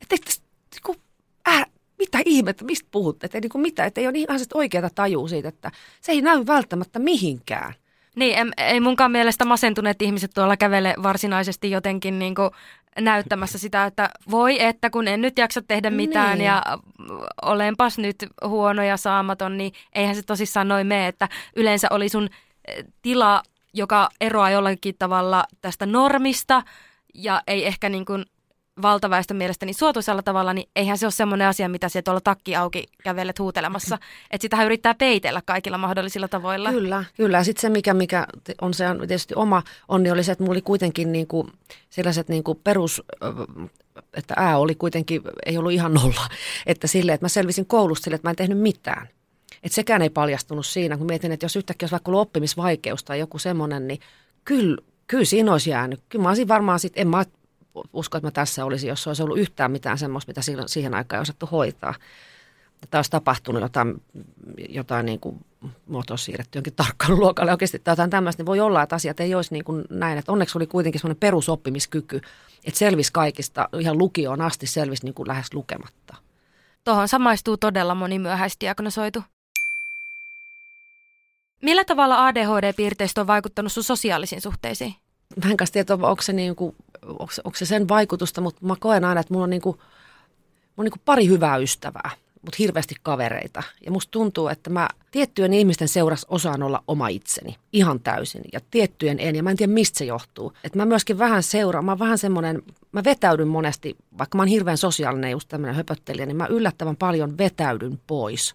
[0.00, 1.02] Että tästä, niinku,
[1.48, 1.64] äh,
[1.98, 3.24] mitä ihmettä, mistä puhut?
[3.24, 6.22] Että ei niinku mitä, että ei ole ihan sitä oikeaa tajua siitä, että se ei
[6.22, 7.74] näy välttämättä mihinkään.
[8.16, 12.50] Niin, em, ei munkaan mielestä masentuneet ihmiset tuolla kävele varsinaisesti jotenkin niin kuin
[13.00, 16.46] näyttämässä sitä, että voi että kun en nyt jaksa tehdä mitään Niin.
[16.46, 16.62] ja
[17.42, 22.28] olenpas nyt huono ja saamaton, niin eihän se tosissaan noin mene, että yleensä oli sun
[22.68, 23.42] eh, tila,
[23.74, 26.62] joka eroaa jollakin tavalla tästä normista
[27.14, 28.24] ja ei ehkä niin kuin
[28.82, 32.56] valtaväestön mielestä niin suotuisalla tavalla, niin eihän se ole semmoinen asia, mitä se tuolla takki
[32.56, 33.98] auki kävelet huutelemassa.
[34.30, 36.72] Että sitähän yrittää peitellä kaikilla mahdollisilla tavoilla.
[36.72, 37.36] Kyllä, kyllä.
[37.36, 38.26] Ja sitten se, mikä, mikä
[38.60, 41.52] on se tietysti oma onni, oli se, että mulla oli kuitenkin niin kuin
[41.90, 43.02] sellaiset niin kuin perus,
[44.14, 46.28] että ää oli kuitenkin, ei ollut ihan nolla.
[46.66, 49.08] Että sille, että mä selvisin koulusta sille, että mä en tehnyt mitään.
[49.62, 53.18] Että sekään ei paljastunut siinä, kun mietin, että jos yhtäkkiä olisi vaikka ollut oppimisvaikeus tai
[53.18, 54.00] joku semmoinen, niin
[54.44, 56.00] kyllä, kyllä siinä olisi jäänyt.
[56.08, 57.24] Kyllä mä olisin varmaan sitten, en mä
[57.92, 61.18] usko, että mä tässä olisin, jos olisi ollut yhtään mitään semmoista, mitä silloin, siihen aikaan
[61.18, 61.94] ei osattu hoitaa.
[62.82, 64.02] Että olisi tapahtunut jotain,
[64.68, 65.44] jotain niin kuin
[65.86, 69.52] muoto siirretty jonkin tarkkailuluokalle oikeasti tai jotain tämmöistä, niin voi olla, että asiat ei olisi
[69.52, 70.18] niin kuin näin.
[70.18, 72.20] Että onneksi oli kuitenkin semmoinen perusoppimiskyky,
[72.64, 76.16] että selvisi kaikista, ihan lukioon asti selvisi niin kuin lähes lukematta.
[76.84, 79.22] Tuohon samaistuu todella moni myöhäisdiagnosoitu.
[81.62, 84.94] Millä tavalla ADHD-piirteistö on vaikuttanut sun sosiaalisiin suhteisiin?
[85.44, 88.76] Mä en kanssa tiedä, onko se, niin kuin, onko, onko se sen vaikutusta, mutta mä
[88.80, 92.10] koen aina, että mulla on, niin kuin, mulla on niin kuin pari hyvää ystävää,
[92.42, 93.62] mutta hirveästi kavereita.
[93.84, 98.60] Ja musta tuntuu, että mä tiettyjen ihmisten seurassa osaan olla oma itseni ihan täysin ja
[98.70, 99.36] tiettyjen en.
[99.36, 100.52] Ja mä en tiedä, mistä se johtuu.
[100.64, 104.78] Että mä myöskin vähän seuraan, mä vähän semmoinen, mä vetäydyn monesti, vaikka mä oon hirveän
[104.78, 108.54] sosiaalinen just tämmöinen höpöttelijä, niin mä yllättävän paljon vetäydyn pois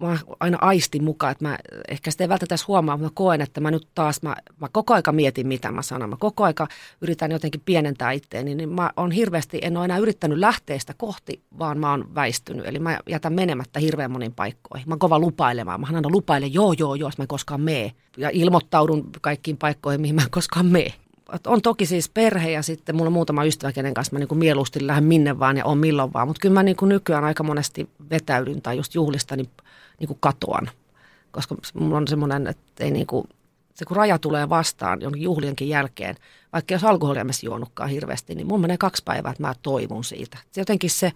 [0.00, 1.58] mä aina aistin mukaan, että mä
[1.88, 4.68] ehkä sitä ei välttämättä edes huomaa, mutta mä koen, että mä nyt taas, mä, mä
[4.72, 6.10] koko aika mietin, mitä mä sanon.
[6.10, 6.68] Mä koko aika
[7.00, 11.42] yritän jotenkin pienentää itteeni, niin mä on hirveästi, en ole enää yrittänyt lähteä sitä kohti,
[11.58, 12.66] vaan mä oon väistynyt.
[12.66, 14.88] Eli mä jätän menemättä hirveän monin paikkoihin.
[14.88, 15.80] Mä oon kova lupailemaan.
[15.80, 17.92] Mä aina lupailen, joo, joo, joo, jos mä en koskaan mee.
[18.16, 20.92] Ja ilmoittaudun kaikkiin paikkoihin, mihin mä en koskaan mee
[21.46, 24.38] on toki siis perhe ja sitten mulla on muutama ystävä, kenen kanssa mä niin kuin
[24.38, 26.28] mieluusti lähden minne vaan ja on milloin vaan.
[26.28, 29.50] Mutta kyllä mä niin kuin nykyään aika monesti vetäydyn tai just juhlista, niin,
[29.98, 30.70] niin kuin katoan.
[31.30, 33.28] Koska mulla on semmoinen, että ei niin kuin,
[33.74, 36.16] se kun raja tulee vastaan jonkin juhlienkin jälkeen,
[36.52, 40.38] vaikka jos alkoholia mä juonutkaan hirveästi, niin mun menee kaksi päivää, että mä toivon siitä.
[40.50, 41.12] Se jotenkin se,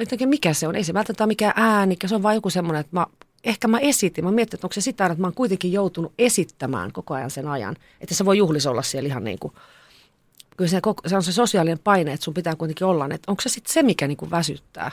[0.00, 2.80] jotenkin mikä se on, ei se välttämättä ole mikään ääni, se on vain joku semmoinen,
[2.80, 3.06] että mä
[3.44, 6.92] ehkä mä esitin, mä mietin, että onko se sitä, että mä oon kuitenkin joutunut esittämään
[6.92, 7.76] koko ajan sen ajan.
[8.00, 9.52] Että se voi juhlis olla siellä ihan niin kuin,
[10.56, 13.48] kyllä se, se on se sosiaalinen paine, että sun pitää kuitenkin olla, että onko se
[13.48, 14.90] sitten se, mikä niin kuin väsyttää.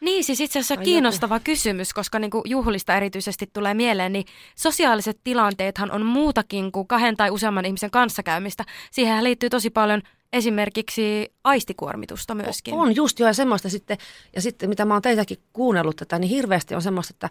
[0.00, 1.44] Niin, siis itse asiassa kiinnostava joku.
[1.44, 4.24] kysymys, koska niin kuin juhlista erityisesti tulee mieleen, niin
[4.56, 8.64] sosiaaliset tilanteethan on muutakin kuin kahden tai useamman ihmisen kanssakäymistä.
[8.90, 12.74] Siihen liittyy tosi paljon esimerkiksi aistikuormitusta myöskin.
[12.74, 13.98] On just jo ja semmoista sitten,
[14.34, 17.28] ja sitten mitä mä oon teitäkin kuunnellut tätä, niin hirveästi on semmoista, että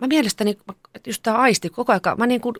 [0.00, 0.50] mä mielestäni,
[0.94, 2.54] että just tämä aisti koko ajan, mä niin kuin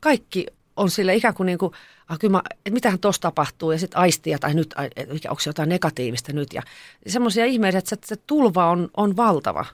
[0.00, 0.46] kaikki
[0.76, 1.72] on sille ikään kuin, niin kuin
[2.08, 4.74] ah, kyllä mä, että mitähän tuossa tapahtuu ja sitten aistia tai nyt,
[5.28, 6.62] onko se jotain negatiivista nyt ja
[7.06, 9.64] semmoisia ihmeitä, että se, se tulva on, on valtava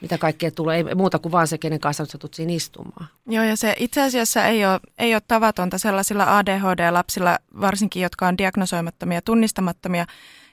[0.00, 3.06] mitä kaikkea tulee, ei muuta kuin vaan se, kenen kanssa satut siinä istumaan.
[3.26, 8.38] Joo, ja se itse asiassa ei ole, ei ole tavatonta sellaisilla ADHD-lapsilla, varsinkin jotka on
[8.38, 10.06] diagnosoimattomia, tunnistamattomia,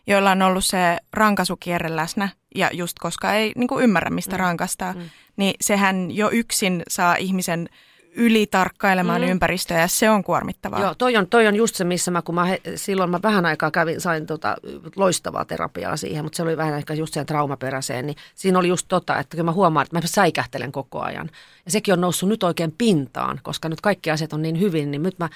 [0.08, 4.40] joilla on ollut se rankasukierre läsnä, ja just koska ei niin kuin ymmärrä, mistä mm.
[4.40, 5.10] rankastaa, mm.
[5.38, 7.70] niin sehän jo yksin saa ihmisen
[8.16, 9.28] ylitarkkailemaan mm.
[9.28, 10.82] ympäristöä ja se on kuormittavaa.
[10.82, 13.46] Joo, toi on, toi on just se, missä mä, kun mä he, silloin mä vähän
[13.46, 14.56] aikaa kävin, sain tota,
[14.96, 18.86] loistavaa terapiaa siihen, mutta se oli vähän ehkä just sen traumaperäiseen, niin siinä oli just
[18.88, 21.30] tota, että kyllä mä huomaan, että mä säikähtelen koko ajan.
[21.66, 25.04] Ja sekin on noussut nyt oikein pintaan, koska nyt kaikki asiat on niin hyvin, niin
[25.04, 25.30] nyt mä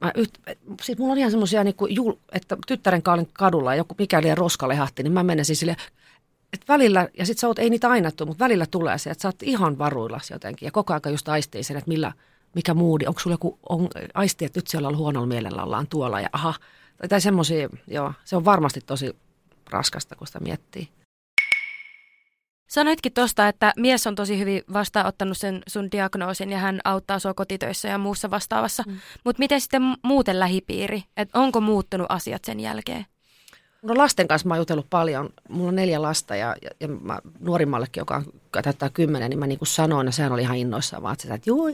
[0.00, 0.38] Mä yht,
[0.82, 1.74] siis mulla on ihan semmoisia, niin
[2.32, 5.76] että tyttären kaalin kadulla joku mikäli roska lehahti, niin mä menen siis sille
[6.56, 9.22] et välillä, ja sit sä oot, ei niitä aina tule, mutta välillä tulee se, että
[9.22, 10.66] sä oot ihan varuillas jotenkin.
[10.66, 12.12] Ja koko ajan just aistii sen, että millä,
[12.54, 16.20] mikä moodi, onko sulla joku on, aisti, että nyt siellä on huonolla mielellä, ollaan tuolla
[16.20, 16.54] ja aha.
[16.96, 19.16] Tai, tai semmoisia, joo, se on varmasti tosi
[19.70, 20.88] raskasta, kun sitä miettii.
[22.68, 27.34] Sanoitkin tuosta, että mies on tosi hyvin vastaanottanut sen sun diagnoosin ja hän auttaa sua
[27.34, 28.82] kotitöissä ja muussa vastaavassa.
[28.86, 28.98] Mm.
[29.24, 31.02] Mutta miten sitten muuten lähipiiri?
[31.16, 33.06] Et onko muuttunut asiat sen jälkeen?
[33.86, 35.30] No lasten kanssa mä oon jutellut paljon.
[35.48, 38.24] Mulla on neljä lasta ja, ja, ja mä, nuorimmallekin, joka on,
[38.62, 41.50] täyttää kymmenen, niin mä niin kuin sanoin, ja sehän oli ihan innoissaan vaan, että, että
[41.50, 41.66] joo,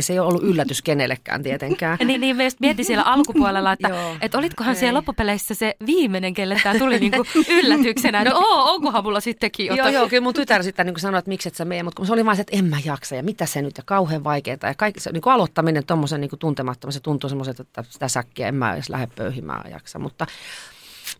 [0.00, 1.98] se ei ole ollut yllätys kenellekään tietenkään.
[2.06, 3.88] niin, niin mietin siellä alkupuolella, että,
[4.20, 4.80] että olitkohan ei.
[4.80, 9.66] siellä loppupeleissä se viimeinen, kelle tämä tuli niin kuin yllätyksenä, että oo, onkohan mulla sittenkin
[9.66, 9.92] jotain.
[9.92, 12.12] Joo, joo, kyllä mun tytär sitten niin sanoi, että miksi et sä mene, mutta se
[12.12, 14.58] oli vaan se, että en mä jaksa ja mitä se nyt ja kauhean vaikeaa.
[14.62, 18.48] Ja kaikki, se, niin kuin aloittaminen tuommoisen niin tuntemattoman, se tuntuu semmoiselta, että sitä säkkiä
[18.48, 20.26] en mä edes lähde pöyhimään jaksa, mutta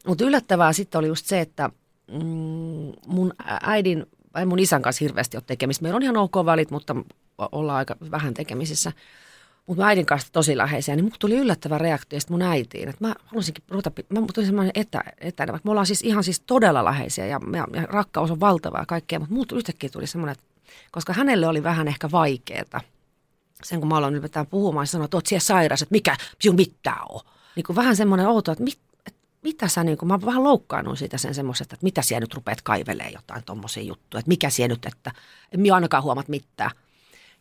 [0.07, 1.71] mutta yllättävää sitten oli just se, että
[2.13, 5.83] mm, mun äidin, vai mun isän kanssa hirveästi ole tekemistä.
[5.83, 6.97] Meillä on ihan ok välit, mutta
[7.39, 8.93] ollaan aika vähän tekemisissä.
[9.67, 12.89] Mutta äidin kanssa tosi läheisiä, niin mulla tuli yllättävä reaktio mun äitiin.
[12.89, 16.85] Että mä halusinkin ruveta, mä tuli semmoinen etä, etänä, me ollaan siis ihan siis todella
[16.85, 20.37] läheisiä ja, ja, ja rakkaus on valtava ja kaikkea, mutta muut yhtäkkiä tuli semmoinen,
[20.91, 22.81] koska hänelle oli vähän ehkä vaikeaa,
[23.63, 27.03] sen kun mä aloin ylipäätään puhumaan, sanoa, että oot siellä sairas, että mikä sinun mitään
[27.09, 27.21] on.
[27.57, 28.79] Niin kuin vähän semmoinen outo, että mit,
[29.43, 32.63] mitä sä, niin kun mä vähän loukkaannut siitä sen semmoisesta, että mitä siellä nyt rupeat
[32.63, 35.13] kaivelee jotain tuommoisia juttuja, että mikä siellä nyt, että
[35.53, 36.71] en minä ainakaan huomat mitään.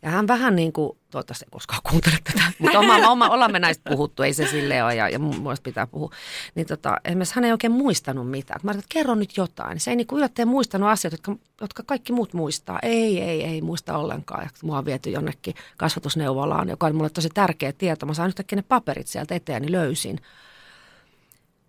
[0.02, 3.58] Ja hän vähän niin kuin, toivottavasti ei koskaan kuuntele tätä, mutta oma, oma, ollaan me
[3.58, 6.10] näistä puhuttu, ei se sille ole ja, ja mielestä pitää puhua.
[6.54, 8.60] Niin tota, esimerkiksi hän ei oikein muistanut mitään.
[8.62, 9.80] Mä ajattelin, että kerro nyt jotain.
[9.80, 12.78] Se ei niin kuin yllättäen muistanut asioita, jotka, jotka kaikki muut muistaa.
[12.82, 14.50] Ei, ei, ei muista ollenkaan.
[14.62, 18.06] Mua on viety jonnekin kasvatusneuvolaan, joka on mulle tosi tärkeä tieto.
[18.06, 20.20] Mä saan yhtäkkiä ne paperit sieltä eteen, niin löysin.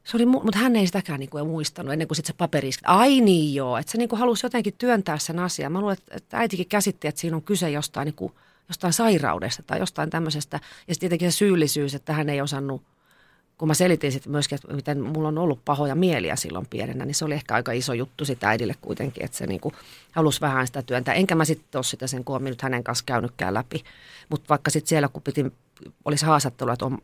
[0.03, 3.21] Se oli, mutta hän ei sitäkään niin kuin muistanut ennen kuin sitten se paperi Ai
[3.21, 5.71] niin joo, että se niin kuin halusi jotenkin työntää sen asian.
[5.71, 8.33] Mä luulen, että äitikin käsitti, että siinä on kyse jostain, niin kuin,
[8.67, 10.59] jostain sairaudesta tai jostain tämmöisestä.
[10.87, 12.81] Ja sitten tietenkin se syyllisyys, että hän ei osannut,
[13.57, 17.15] kun mä selitin sitten myöskin, että miten mulla on ollut pahoja mieliä silloin pienenä, niin
[17.15, 19.75] se oli ehkä aika iso juttu sitä äidille kuitenkin, että se niin kuin
[20.11, 21.13] halusi vähän sitä työntää.
[21.13, 23.83] Enkä mä sitten ole sitä sen koomin nyt hänen kanssa käynytkään läpi.
[24.29, 25.53] Mutta vaikka sitten siellä, kun piti,
[26.05, 26.97] olisi haastattelu, että on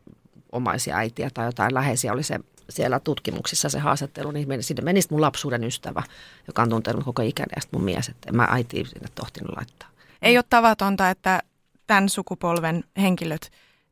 [0.51, 4.99] omaisia äitiä tai jotain läheisiä, oli se siellä tutkimuksissa se haastattelu, niin meni, sinne meni
[5.09, 6.03] mun lapsuuden ystävä,
[6.47, 9.89] joka on tuntenut koko ikäni ja mun mies, että en mä äitiin sinne tohtinut laittaa.
[10.21, 11.43] Ei ole tavatonta, että
[11.87, 13.51] tämän sukupolven henkilöt,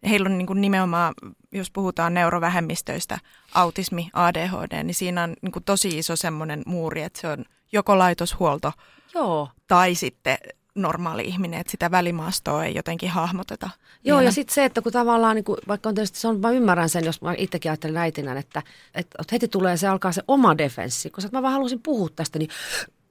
[0.09, 1.13] heillä on niin kuin nimenomaan,
[1.51, 3.19] jos puhutaan neurovähemmistöistä,
[3.53, 7.97] autismi, ADHD, niin siinä on niin kuin tosi iso semmoinen muuri, että se on joko
[7.97, 8.71] laitoshuolto
[9.13, 9.49] Joo.
[9.67, 10.37] tai sitten
[10.81, 13.69] normaali ihminen, että sitä välimaastoa ei jotenkin hahmoteta.
[14.03, 14.27] Joo, vielä.
[14.27, 16.89] ja sitten se, että kun tavallaan, niin kuin, vaikka on tietysti, se on, mä ymmärrän
[16.89, 18.63] sen, jos mä itsekin ajattelen äitinä, että,
[18.95, 22.49] että heti tulee se, alkaa se oma defenssi, koska mä vaan halusin puhua tästä, niin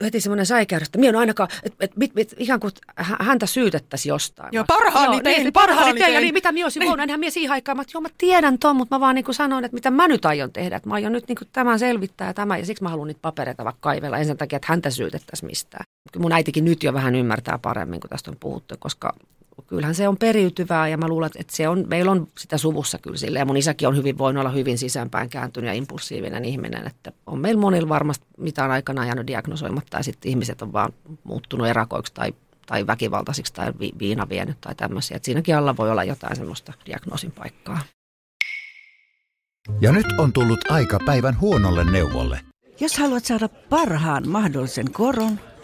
[0.05, 3.47] heti semmoinen säikäydys, että minä en ainakaan, että, että mit, mit, ihan kuin hä- häntä
[3.47, 4.49] syytettäisiin jostain.
[4.53, 7.21] Joo, parhaani Joo, tein, niin, parhaani parhaani tein, ja niin, mitä minä olisin voinut, enhän
[7.21, 9.75] minä siihen aikaan, että joo mä tiedän ton, mutta mä vaan niin kuin sanoin, että
[9.75, 12.59] mitä mä nyt aion tehdä, että mä aion nyt niin kuin tämän selvittää ja tämä,
[12.59, 15.85] ja siksi mä haluan niitä papereita vaikka kaivella, en sen takia, että häntä syytettäisiin mistään.
[16.13, 19.13] Kyllä mun äitikin nyt jo vähän ymmärtää paremmin, kun tästä on puhuttu, koska
[19.63, 23.17] kyllähän se on periytyvää ja mä luulen, että se on, meillä on sitä suvussa kyllä
[23.17, 23.39] sille.
[23.39, 27.39] Ja mun isäkin on hyvin voinut olla hyvin sisäänpäin kääntynyt ja impulsiivinen ihminen, että on
[27.39, 30.93] meillä monilla varmasti mitään aikana jäänyt diagnosoimatta ja sitten ihmiset on vaan
[31.25, 32.35] muuttunut erakoiksi tai,
[32.67, 35.17] tai väkivaltaisiksi tai vi, viina vienyt tai tämmöisiä.
[35.17, 37.81] Että siinäkin alla voi olla jotain semmoista diagnoosin paikkaa.
[39.81, 42.41] Ja nyt on tullut aika päivän huonolle neuvolle.
[42.81, 45.41] Jos haluat saada parhaan mahdollisen koron,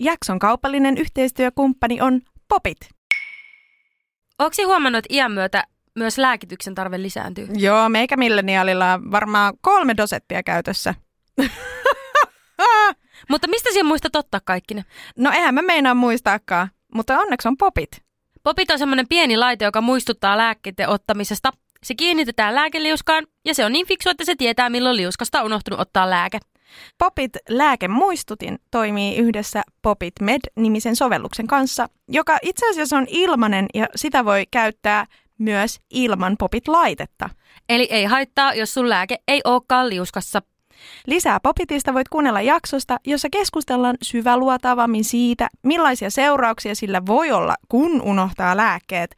[0.00, 2.78] Jakson kaupallinen yhteistyökumppani on Popit.
[4.38, 5.64] Onko huomannut, että iän myötä
[5.96, 7.48] myös lääkityksen tarve lisääntyy?
[7.54, 10.94] Joo, meikä milleniaalilla on varmaan kolme dosettia käytössä.
[13.30, 14.84] Mutta mistä sinä muistat ottaa kaikki ne?
[15.16, 17.90] No eihän mä meinaa muistaakaan, mutta onneksi on Popit.
[18.42, 21.52] Popit on semmoinen pieni laite, joka muistuttaa lääkkeiden ottamisesta.
[21.82, 25.80] Se kiinnitetään lääkeliuskaan ja se on niin fiksu, että se tietää milloin liuskasta on unohtunut
[25.80, 26.38] ottaa lääke.
[26.98, 34.24] Popit lääkemuistutin toimii yhdessä Popit Med-nimisen sovelluksen kanssa, joka itse asiassa on ilmainen ja sitä
[34.24, 35.06] voi käyttää
[35.38, 37.30] myös ilman Popit-laitetta.
[37.68, 40.42] Eli ei haittaa, jos sun lääke ei olekaan liuskassa.
[41.06, 48.02] Lisää Popitista voit kuunnella jaksosta, jossa keskustellaan syväluotavammin siitä, millaisia seurauksia sillä voi olla, kun
[48.02, 49.16] unohtaa lääkkeet.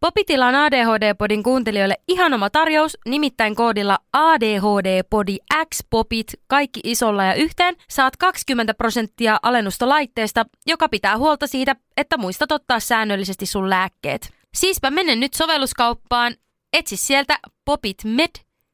[0.00, 5.36] Popitilla on ADHD-podin kuuntelijoille ihan oma tarjous, nimittäin koodilla ADHD-podi
[5.74, 11.76] X Popit, kaikki isolla ja yhteen, saat 20 prosenttia alennusta laitteesta, joka pitää huolta siitä,
[11.96, 14.32] että muistat ottaa säännöllisesti sun lääkkeet.
[14.54, 16.34] Siispä mene nyt sovelluskauppaan,
[16.72, 18.30] etsi sieltä Popit Med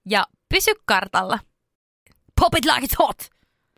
[0.09, 1.39] ja pysy kartalla.
[2.41, 3.17] Pop it like it's hot!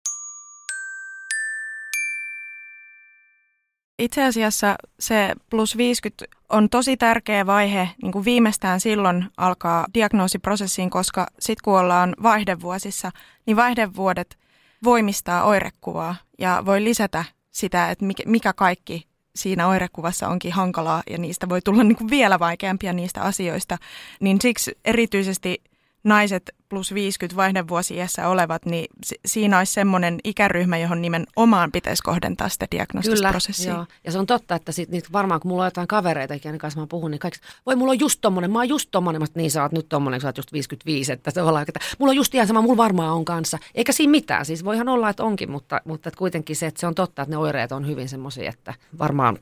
[4.01, 10.89] Itse asiassa se plus 50 on tosi tärkeä vaihe, niin kuin viimeistään silloin alkaa diagnoosiprosessiin,
[10.89, 13.11] koska sitten kun ollaan vaihdevuosissa,
[13.45, 14.37] niin vaihdevuodet
[14.83, 21.49] voimistaa oirekuvaa ja voi lisätä sitä, että mikä, kaikki siinä oirekuvassa onkin hankalaa ja niistä
[21.49, 23.77] voi tulla niin kuin vielä vaikeampia niistä asioista.
[24.19, 25.61] Niin siksi erityisesti
[26.03, 32.49] naiset plus 50 vaihdevuosiiässä olevat, niin si- siinä olisi semmoinen ikäryhmä, johon nimenomaan pitäisi kohdentaa
[32.49, 33.33] sitä diagnostista
[33.67, 33.85] joo.
[34.05, 36.79] Ja se on totta, että sit, niitä varmaan kun mulla on jotain kavereita, kenen kanssa
[36.79, 39.31] mä puhun, niin kaikki, voi mulla on just tommonen, mä oon just tommonen, mä oon,
[39.35, 42.15] niin sä oot nyt tommonen, sä oot just 55, että se on että mulla on
[42.15, 43.57] just ihan sama, mulla varmaan on kanssa.
[43.75, 46.87] Eikä siinä mitään, siis voihan olla, että onkin, mutta, mutta että kuitenkin se, että se
[46.87, 49.37] on totta, että ne oireet on hyvin semmoisia, että varmaan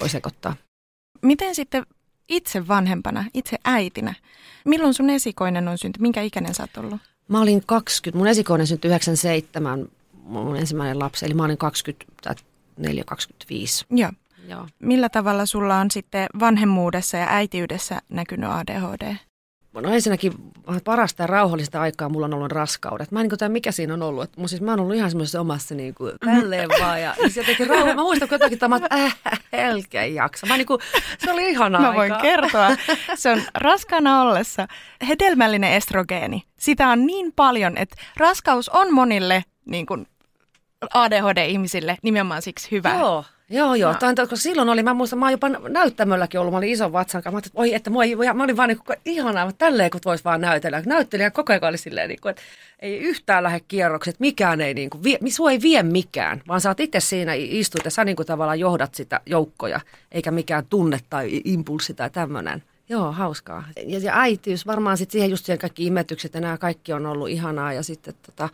[0.00, 0.56] voi sekoittaa.
[1.22, 1.86] Miten sitten
[2.28, 4.14] itse vanhempana, itse äitinä,
[4.64, 6.00] milloin sun esikoinen on synty?
[6.00, 7.00] Minkä ikäinen sä oot ollut?
[7.28, 11.58] Mä olin 20, mun esikoinen syntyi 97, mun ensimmäinen lapsi, eli mä olin
[12.30, 12.36] 24-25.
[13.90, 14.10] Joo.
[14.48, 14.68] Joo.
[14.78, 19.16] Millä tavalla sulla on sitten vanhemmuudessa ja äitiydessä näkynyt ADHD?
[19.80, 20.32] No ensinnäkin
[20.84, 23.10] parasta ja rauhallista aikaa mulla on ollut raskaudet.
[23.10, 24.24] Mä en niin tiedä, mikä siinä on ollut.
[24.24, 27.02] Että mun siis mä oon ollut ihan semmoisessa omassa niin kuin, tälleen vaan.
[27.02, 27.94] Ja siis jotenkin rauha.
[27.94, 29.16] Mä muistan, jotakin tämä, että äh,
[29.52, 30.46] helkeä jaksa.
[30.46, 30.80] Mä niin kuin,
[31.18, 31.98] se oli ihana Mä aika.
[31.98, 32.70] voin kertoa.
[33.14, 34.66] Se on raskaana ollessa
[35.08, 36.42] hedelmällinen estrogeeni.
[36.58, 40.06] Sitä on niin paljon, että raskaus on monille niin kuin
[40.94, 42.94] ADHD-ihmisille nimenomaan siksi hyvä.
[42.98, 43.92] Joo, joo, joo.
[43.92, 43.98] No.
[44.08, 44.14] No.
[44.14, 47.30] koska silloin oli, mä muistan, mä oon jopa näyttämölläkin ollut, mä olin ison vatsan kanssa.
[47.30, 49.90] Mä ajattelin, että oi, että mua ei, mä olin vaan niin kuin, ihanaa, että tälleen
[49.90, 50.82] kun vois vaan näytellä.
[50.86, 52.42] Näyttelijä koko ajan oli silleen, niin kuin, että
[52.80, 56.70] ei yhtään lähde kierrokset, mikään ei, niin kuin, vie, sua ei vie mikään, vaan sä
[56.70, 59.80] oot itse siinä istut ja sä niin kuin tavallaan johdat sitä joukkoja,
[60.12, 62.62] eikä mikään tunne tai impulssi tai tämmöinen.
[62.88, 63.64] Joo, hauskaa.
[63.86, 67.28] Ja, ja äitiys, varmaan sitten siihen just siihen kaikki imetykset ja nämä kaikki on ollut
[67.28, 67.72] ihanaa.
[67.72, 68.48] Ja sitten tota,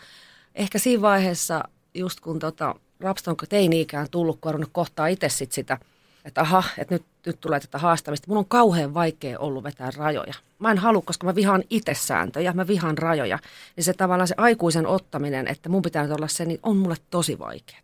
[0.55, 5.53] ehkä siinä vaiheessa, just kun tota, lapset on teini-ikään tullut, kun on kohtaa itse sit
[5.53, 5.79] sitä
[6.25, 8.29] että aha, että nyt, nyt tulee tätä haastamista.
[8.29, 10.35] Mun on kauhean vaikea ollut vetää rajoja.
[10.59, 13.39] Mä en halua, koska mä vihaan itsesääntöjä, mä vihaan rajoja.
[13.77, 16.97] Niin se tavallaan se aikuisen ottaminen, että mun pitää nyt olla se, niin on mulle
[17.11, 17.81] tosi vaikeaa.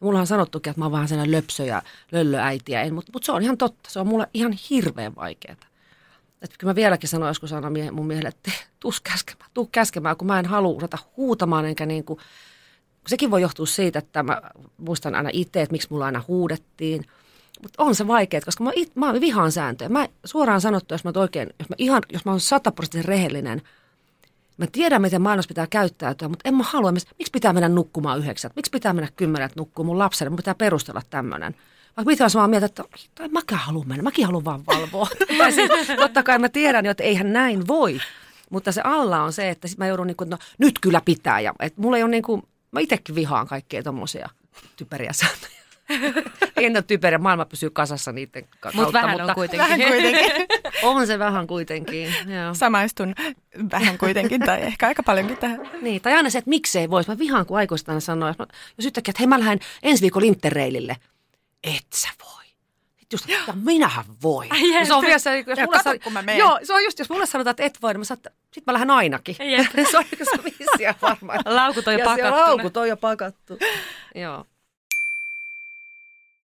[0.00, 3.42] Mulla on sanottukin, että mä oon vähän sellainen löpsö ja löllöäitiä, mutta, mutta se on
[3.42, 3.90] ihan totta.
[3.90, 5.56] Se on mulle ihan hirveän vaikeaa.
[6.42, 10.26] Että kyllä mä vieläkin sanoin joskus aina mun miehelle, että tuu käskemään, tuu käskemään, kun
[10.26, 12.18] mä en halua ruveta huutamaan, enkä niin kuin,
[13.06, 14.42] sekin voi johtua siitä, että mä
[14.78, 17.04] muistan aina itse, että miksi mulla aina huudettiin.
[17.62, 19.88] Mutta on se vaikeaa, koska mä, it, mä vihaan sääntöjä.
[19.88, 23.62] Mä suoraan sanottu, jos mä oikein, jos mä, ihan, jos mä oon sataprosenttisen rehellinen,
[24.56, 28.56] mä tiedän, miten maailmassa pitää käyttäytyä, mutta en mä halua, miksi pitää mennä nukkumaan yhdeksät,
[28.56, 31.54] miksi pitää mennä kymmenet nukkumaan mun lapselle, mun pitää perustella tämmöinen.
[31.96, 32.84] Vaikka mitä samaa mieltä, että
[33.20, 35.08] en mäkään halua mennä, mäkin haluan vaan valvoa.
[35.38, 38.00] tai siis, totta kai mä tiedän jo, että eihän näin voi.
[38.50, 41.40] Mutta se alla on se, että sit mä joudun niin kuin, no nyt kyllä pitää.
[41.40, 44.28] Ja, et mulla ei ole niin kuin, mä itsekin vihaan kaikkea tommosia
[44.76, 45.60] typeriä sääntöjä.
[46.56, 48.82] en ole typerä, maailma pysyy kasassa niiden kautta.
[48.82, 49.68] Mut vähän mutta on kuitenkin.
[49.68, 50.46] Vähän kuitenkin.
[50.82, 52.54] on se vähän kuitenkin, joo.
[52.54, 53.14] Samaistun
[53.72, 55.70] vähän kuitenkin, tai ehkä aika paljonkin tähän.
[55.82, 57.10] Niin, tai aina se, että miksei voisi.
[57.10, 58.46] Mä vihaan, kun aikuista aina sanoo, jos, mä,
[58.78, 60.96] jos yhtäkkiä, että hei mä lähden ensi viikolla interreilille.
[61.64, 62.44] Et sä voi
[63.12, 64.52] just, että minähän voin.
[64.52, 66.20] Ai, se on vielä se, jos ja mulle kato, kun mä.
[66.32, 68.72] Joo, se on just, jos mulle sanotaan, että et voi, niin mä sanon, sit mä
[68.72, 69.36] lähden ainakin.
[69.90, 71.38] se on se vissiä varmaan.
[71.56, 72.32] Laukut on jo ja pakattu.
[72.32, 73.58] laukut on jo pakattu.
[74.14, 74.44] Joo.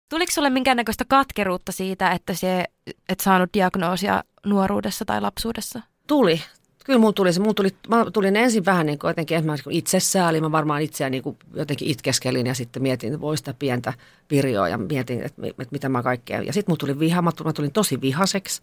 [0.10, 2.66] Tuliko sulle minkäännäköistä katkeruutta siitä, että se
[3.10, 5.82] et saanut diagnoosia nuoruudessa tai lapsuudessa?
[6.08, 6.42] Tuli.
[6.86, 7.40] Kyllä mun tuli se.
[7.40, 10.42] Mun tuli, mä tulin ensin vähän niin kuin jotenkin ensimmäisenä itsesääli.
[10.42, 13.94] Mä varmaan itseäni niin kuin jotenkin itkeskelin ja sitten mietin, että voi sitä pientä
[14.28, 16.42] pirjoa ja mietin, että, että mitä mä kaikkea.
[16.42, 18.62] Ja sitten mun tuli viha, mä tulin, mä tulin tosi vihaseksi.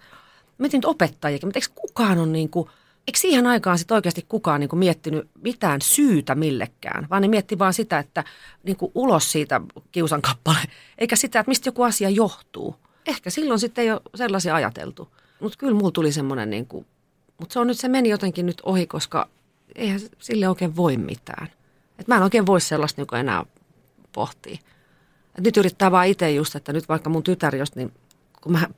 [0.59, 2.69] Mietin nyt opettajiakin, mutta eikö kukaan on niin kuin,
[3.07, 7.59] eikö siihen aikaan sitten oikeasti kukaan niin kuin miettinyt mitään syytä millekään, vaan ne mietti
[7.59, 8.25] vaan sitä, että
[8.63, 9.61] niin kuin ulos siitä
[9.93, 10.59] kiusan kappale,
[10.99, 12.77] eikä sitä, että mistä joku asia johtuu.
[13.07, 15.09] Ehkä silloin sitten ei ole sellaisia ajateltu.
[15.41, 16.69] Mutta kyllä mulla tuli semmoinen, niin
[17.41, 19.29] mutta se on nyt, se meni jotenkin nyt ohi, koska
[19.75, 21.49] eihän sille oikein voi mitään.
[21.99, 23.45] Et mä en oikein voi sellaista niin enää
[24.13, 24.59] pohtia.
[25.39, 27.93] Et nyt yrittää vaan itse just, että nyt vaikka mun tytär just, niin
[28.41, 28.69] kun mä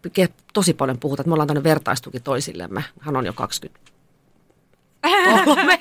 [0.53, 2.85] tosi paljon puhutaan, että me ollaan tämmöinen vertaistuki toisillemme.
[3.01, 3.81] Hän on jo 20
[5.03, 5.81] 23.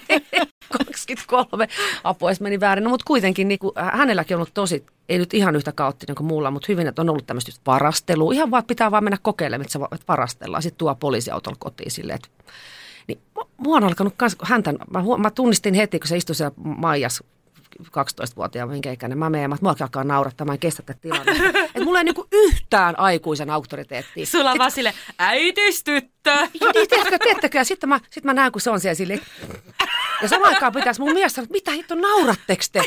[0.70, 1.68] 23.
[2.04, 2.84] Apua, meni väärin.
[2.84, 6.28] No, mutta kuitenkin niin kuin, hänelläkin on ollut tosi, ei nyt ihan yhtä kaoottinen kuin
[6.28, 8.34] muulla, mutta hyvin, että on ollut tämmöistä varastelua.
[8.34, 10.64] Ihan vaan pitää vaan mennä kokeilemaan, että, se, että varastellaan.
[10.64, 12.30] Sitten tuo poliisiautolla kotiin silleen, että
[13.08, 13.20] niin
[13.58, 17.24] mua on alkanut kans, häntä, mä, mä, tunnistin heti, kun se istui siellä Maijas
[17.84, 21.60] 12-vuotiaan, minkä ikäinen mä menen, että mua alkaa naurattaa, mä en kestä tätä tilannetta.
[21.60, 24.26] että mulla ei niinku yhtään aikuisen auktoriteettia.
[24.26, 26.30] Sulla on vaan sille, äitistyttö.
[26.62, 29.22] Joo, niin, tiedätkö, tiedätkö, ja sitten mä, sit mä näen, kun se on siellä silleen,
[30.22, 32.82] ja samaan aikaan pitäisi mun mies sanoa, että mitä hitto nauratteko te?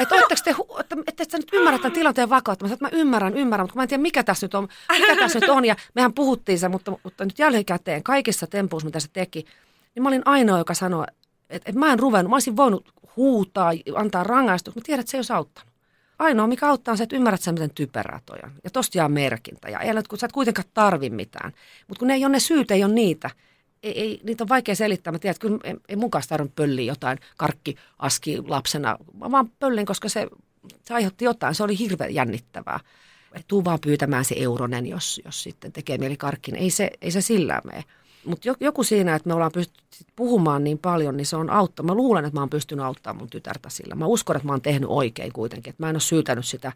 [0.00, 2.66] Että ootteko te, että, että, että nyt ymmärrät tämän tilanteen vakautta.
[2.66, 4.68] Mä, että mä ymmärrän, ymmärrän, mutta mä en tiedä mikä tässä nyt on.
[4.92, 5.64] Mikä tässä nyt on.
[5.64, 9.44] Ja mehän puhuttiin se, mutta, mutta nyt jälkikäteen kaikissa tempuissa, mitä se teki,
[9.94, 11.04] niin mä olin ainoa, joka sanoi,
[11.50, 12.30] että, että mä en ruvennut.
[12.30, 15.72] Mä olisin voinut huutaa, antaa rangaistus, mutta tiedät, että se ei olisi auttanut.
[16.18, 18.52] Ainoa, mikä auttaa on se, että ymmärrät sen, miten typerää toi on.
[18.64, 19.70] Ja tosta jää merkintä.
[19.70, 21.52] Ja ei, kun sä et kuitenkaan tarvi mitään.
[21.88, 23.30] Mutta kun ne ei ole ne syyt, ei ole niitä.
[23.82, 25.12] Ei, ei, niitä on vaikea selittää.
[25.12, 28.96] Mä tiedän, että kyllä ei, ei kanssa tarvinnut pölliä jotain karkkiaski lapsena.
[29.18, 30.26] Mä vaan pöllin, koska se,
[30.82, 31.54] se aiheutti jotain.
[31.54, 32.80] Se oli hirveän jännittävää.
[33.48, 36.56] Tuu vaan pyytämään se euronen, jos, jos sitten tekee mieli karkkin.
[36.56, 37.84] Ei se, ei se sillä mene.
[38.24, 41.86] Mutta joku siinä, että me ollaan pystytty puhumaan niin paljon, niin se on auttaa.
[41.86, 43.94] Mä luulen, että mä oon pystynyt auttamaan mun tytärtä sillä.
[43.94, 45.70] Mä uskon, että mä oon tehnyt oikein kuitenkin.
[45.70, 46.72] Että mä en ole syytänyt sitä,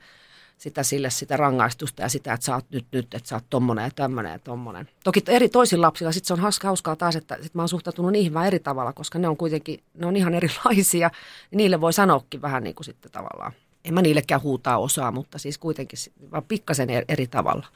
[0.58, 3.84] sitä sille sitä rangaistusta ja sitä, että sä oot nyt, nyt että sä oot tommonen
[3.84, 4.88] ja tämmönen ja tommonen.
[5.04, 8.12] Toki eri toisilla lapsilla sit se on hauska, hauskaa taas, että sit mä oon suhtautunut
[8.12, 11.00] niihin vähän eri tavalla, koska ne on kuitenkin, ne on ihan erilaisia.
[11.00, 11.10] Ja
[11.58, 13.52] niille voi sanoakin vähän niin kuin sitten tavallaan.
[13.84, 15.98] En mä niillekään huutaa osaa, mutta siis kuitenkin
[16.32, 17.66] vaan pikkasen eri tavalla.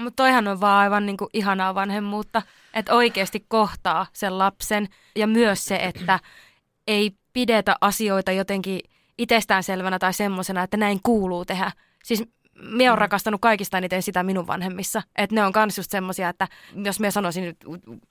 [0.00, 2.42] Mutta toihan on vaan aivan niinku ihanaa vanhemmuutta,
[2.74, 6.20] että oikeasti kohtaa sen lapsen ja myös se, että
[6.86, 8.80] ei pidetä asioita jotenkin
[9.18, 11.72] itsestäänselvänä tai semmoisena, että näin kuuluu tehdä.
[12.04, 12.24] Siis
[12.62, 15.02] me on rakastanut kaikista eniten sitä minun vanhemmissa.
[15.18, 16.48] Että ne on kans just semmosia, että
[16.84, 17.56] jos me sanoisin nyt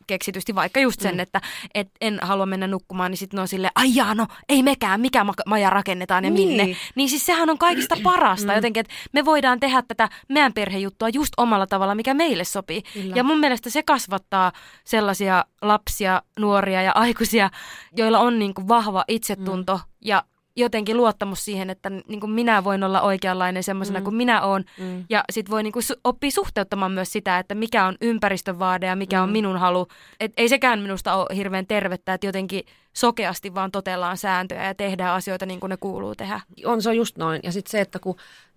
[0.08, 1.20] keksitysti vaikka just sen, mm.
[1.20, 1.42] että
[1.74, 5.02] et en halua mennä nukkumaan, niin sitten ne on silleen, ai jaa, no ei mekään,
[5.02, 6.50] mikä ma- maja rakennetaan ja niin.
[6.50, 6.78] minne.
[6.96, 8.56] Niin siis sehän on kaikista parasta mm.
[8.56, 12.82] jotenkin, että me voidaan tehdä tätä meidän perhejuttua just omalla tavalla, mikä meille sopii.
[12.82, 13.16] Kyllä.
[13.16, 14.52] Ja mun mielestä se kasvattaa
[14.84, 17.50] sellaisia lapsia, nuoria ja aikuisia,
[17.96, 19.82] joilla on niin kuin vahva itsetunto mm.
[20.02, 20.24] ja
[20.56, 24.04] jotenkin luottamus siihen, että niin kuin minä voin olla oikeanlainen semmoisena mm.
[24.04, 24.66] kuin minä olen.
[24.80, 25.06] Mm.
[25.10, 28.96] Ja sitten voi niin kuin oppia suhteuttamaan myös sitä, että mikä on ympäristön vaade ja
[28.96, 29.24] mikä mm.
[29.24, 29.88] on minun halu.
[30.20, 35.16] Et ei sekään minusta ole hirveän tervettä, että jotenkin sokeasti vaan totellaan sääntöjä ja tehdään
[35.16, 36.42] asioita niin kuin ne kuuluu tehdä.
[36.66, 37.40] On se on just noin.
[37.44, 38.16] Ja sitten se, että kun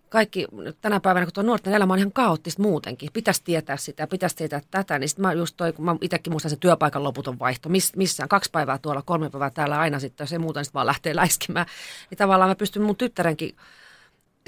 [0.08, 0.46] kaikki
[0.80, 4.60] tänä päivänä, kun tuo nuorten elämä on ihan kaoottista muutenkin, pitäisi tietää sitä, pitäisi tietää
[4.70, 7.96] tätä, niin sitten mä just toi, kun mä itsekin muistan se työpaikan loputon vaihto, miss,
[7.96, 10.86] missään kaksi päivää tuolla, kolme päivää täällä aina sitten, jos ei muuta, niin sitten vaan
[10.86, 11.66] lähtee läiskimään.
[12.10, 13.56] Niin tavallaan mä pystyn mun tyttärenkin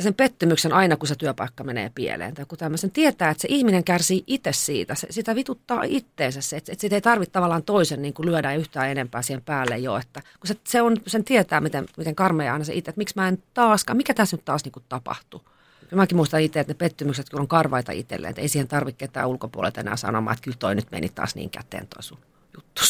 [0.02, 3.84] sen pettymyksen aina, kun se työpaikka menee pieleen tai kun tämmöisen tietää, että se ihminen
[3.84, 8.02] kärsii itse siitä, se, sitä vituttaa itteensä se, että, että sitä ei tarvitse tavallaan toisen
[8.02, 11.60] niin kuin lyödä yhtään enempää siihen päälle jo, että kun se, se on, sen tietää,
[11.60, 14.64] miten, miten karmeja aina se itse, että miksi mä en taaskaan, mikä tässä nyt taas
[14.64, 15.42] niin kuin tapahtuu.
[15.90, 18.98] Ja mäkin muistan itse, että ne pettymykset kun on karvaita itselleen, että ei siihen tarvitse
[18.98, 22.18] ketään ulkopuolelta enää sanomaan, että kyllä toi nyt meni taas niin käteen toi sun
[22.54, 22.82] juttu.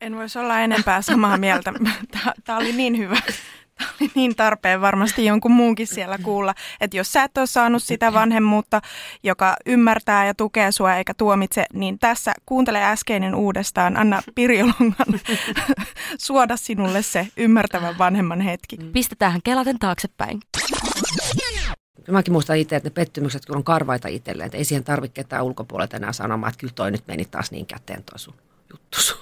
[0.00, 1.72] En voisi olla enempää samaa mieltä.
[2.44, 3.18] Tämä oli niin hyvä.
[4.00, 8.12] Oli niin tarpeen varmasti jonkun muunkin siellä kuulla, että jos sä et ole saanut sitä
[8.12, 8.80] vanhemmuutta,
[9.22, 13.96] joka ymmärtää ja tukee sua eikä tuomitse, niin tässä kuuntele äskeinen uudestaan.
[13.96, 15.20] Anna Pirjolongan
[16.18, 18.76] suoda sinulle se ymmärtävän vanhemman hetki.
[18.92, 20.40] Pistetään kelaten taaksepäin.
[22.10, 25.44] Mäkin muistan itse, että ne pettymykset kun on karvaita itselleen, että ei siihen tarvitse ketään
[25.44, 28.34] ulkopuolelta enää sanomaan, että kyllä toi nyt meni taas niin käteen toi sun
[28.70, 29.18] juttu sun.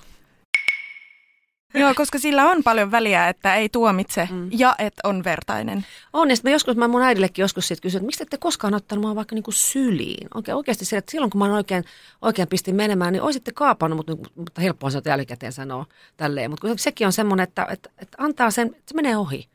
[1.75, 4.49] Joo, koska sillä on paljon väliä, että ei tuomitse mm.
[4.53, 5.87] ja että on vertainen.
[6.13, 9.03] On, ja mä joskus, mä mun äidillekin joskus siitä kysyin, että miksi ette koskaan ottanut
[9.03, 10.29] mua vaikka niinku syliin?
[10.35, 11.85] Oikein, oikeasti se, että silloin kun mä oikein,
[12.23, 16.51] oikein pistin menemään, niin olisitte kaapannut, mutta, mutta helppoa se on jälkikäteen sanoa tälleen.
[16.51, 19.49] Mutta sekin on semmoinen, että, että, että antaa sen, että se menee ohi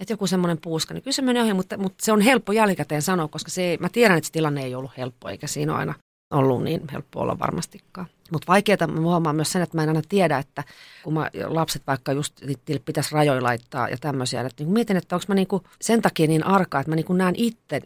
[0.00, 3.02] että joku semmoinen puuska, niin kyllä se menee ohi, mutta, mutta se on helppo jälkikäteen
[3.02, 5.94] sanoa, koska se, mä tiedän, että se tilanne ei ollut helppo, eikä siinä ole aina
[6.30, 8.06] ollut niin helppo olla varmastikaan.
[8.32, 10.64] Mutta vaikeaa mä huomaan myös sen, että mä en aina tiedä, että
[11.04, 12.40] kun mä, lapset vaikka just
[12.84, 16.46] pitäisi rajoja laittaa ja tämmöisiä, että niin mietin, että onko mä niinku sen takia niin
[16.46, 17.76] arka, että mä niinku näen itse,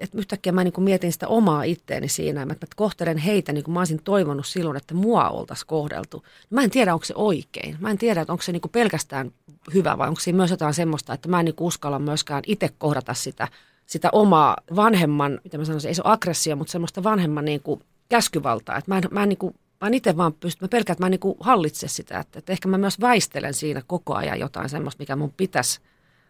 [0.00, 3.72] että yhtäkkiä mä niinku mietin sitä omaa itteeni siinä, että mä kohtelen heitä niin kuin
[3.72, 6.24] mä olisin toivonut silloin, että mua oltaisiin kohdeltu.
[6.50, 7.76] Mä en tiedä, onko se oikein.
[7.80, 9.30] Mä en tiedä, että onko se niinku pelkästään
[9.74, 13.14] hyvä vai onko siinä myös jotain semmoista, että mä en niinku uskalla myöskään itse kohdata
[13.14, 13.48] sitä
[13.86, 17.80] sitä omaa vanhemman, mitä mä sanoisin, ei se ole aggressio, mutta semmoista vanhemman niin kuin
[18.08, 18.76] käskyvaltaa.
[18.76, 21.06] Että mä en, mä en niin kuin mä itse vaan pystyn, mä pelkään, että mä
[21.06, 25.02] en niin hallitse sitä, että, että ehkä mä myös väistelen siinä koko ajan jotain semmoista,
[25.02, 25.80] mikä mun pitäisi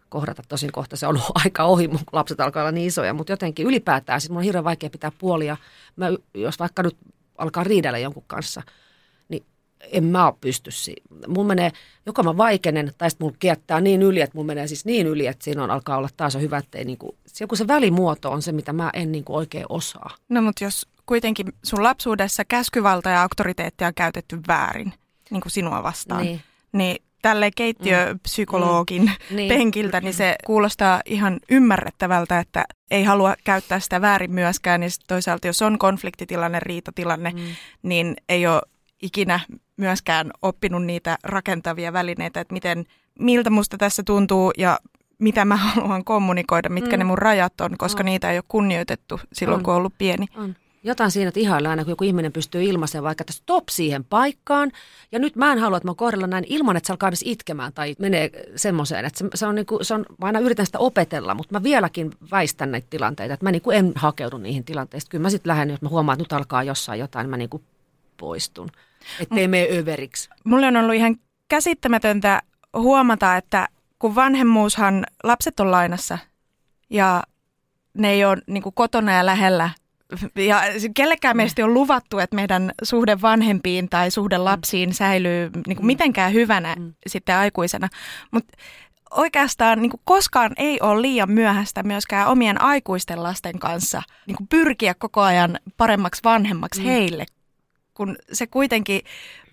[0.09, 0.43] kohdata.
[0.47, 4.21] Tosin kohta se on aika ohi, mun lapset alkaa olla niin isoja, mutta jotenkin ylipäätään,
[4.21, 5.57] siis mun on hirveän vaikea pitää puolia.
[5.95, 6.97] Mä, jos vaikka nyt
[7.37, 8.61] alkaa riidellä jonkun kanssa,
[9.29, 9.45] niin
[9.79, 11.03] en mä pysty siihen.
[11.27, 11.71] Mun menee,
[12.05, 15.27] joko mä vaikenen, tai sitten mun kiettää niin yli, että mun menee siis niin yli,
[15.27, 18.41] että siinä on, alkaa olla taas hyvä, että ei niin kuin, joku se välimuoto on
[18.41, 20.15] se, mitä mä en niin kuin oikein osaa.
[20.29, 24.93] No mutta jos kuitenkin sun lapsuudessa käskyvalta ja auktoriteettia on käytetty väärin
[25.29, 26.21] niin kuin sinua vastaan.
[26.21, 26.41] Niin.
[26.71, 29.11] niin tälle keittiöpsykologin mm.
[29.35, 29.49] niin.
[29.49, 34.83] penkiltä, niin se kuulostaa ihan ymmärrettävältä, että ei halua käyttää sitä väärin myöskään.
[34.83, 37.41] Ja toisaalta jos on konfliktitilanne, riitatilanne, mm.
[37.83, 38.61] niin ei ole
[39.01, 39.39] ikinä
[39.77, 42.85] myöskään oppinut niitä rakentavia välineitä, että miten,
[43.19, 44.79] miltä musta tässä tuntuu ja
[45.19, 46.99] mitä mä haluan kommunikoida, mitkä mm.
[46.99, 48.05] ne mun rajat on, koska on.
[48.05, 49.63] niitä ei ole kunnioitettu silloin, on.
[49.63, 50.25] kun on ollut pieni.
[50.35, 50.55] On
[50.87, 54.71] jotain siinä, että ihaillaan aina, kun joku ihminen pystyy ilmaisemaan vaikka, että stop siihen paikkaan.
[55.11, 57.73] Ja nyt mä en halua, että mä kohdella näin ilman, että se alkaa edes itkemään
[57.73, 59.05] tai menee semmoiseen.
[59.05, 61.63] Että se, se, on, niin kuin, se on, mä aina yritän sitä opetella, mutta mä
[61.63, 63.33] vieläkin väistän näitä tilanteita.
[63.33, 65.09] Että mä niin kuin en hakeudu niihin tilanteisiin.
[65.09, 67.49] Kyllä mä sitten lähden, jos mä huomaan, että nyt alkaa jossain jotain, niin mä niin
[67.49, 67.63] kuin
[68.17, 68.69] poistun.
[69.19, 70.29] Että ei mene överiksi.
[70.43, 71.15] Mulle on ollut ihan
[71.47, 72.41] käsittämätöntä
[72.73, 73.67] huomata, että
[73.99, 76.17] kun vanhemmuushan, lapset on lainassa
[76.89, 77.23] ja
[77.93, 79.69] ne ei ole niin kotona ja lähellä
[80.35, 80.61] ja
[80.95, 85.87] kellekään meistä on luvattu, että meidän suhde vanhempiin tai suhde lapsiin säilyy niin kuin mm.
[85.87, 86.93] mitenkään hyvänä mm.
[87.07, 87.87] sitten aikuisena.
[88.31, 88.57] Mutta
[89.11, 94.47] oikeastaan niin kuin koskaan ei ole liian myöhäistä myöskään omien aikuisten lasten kanssa niin kuin
[94.47, 96.87] pyrkiä koko ajan paremmaksi vanhemmaksi mm.
[96.87, 97.25] heille,
[97.93, 99.01] kun se kuitenkin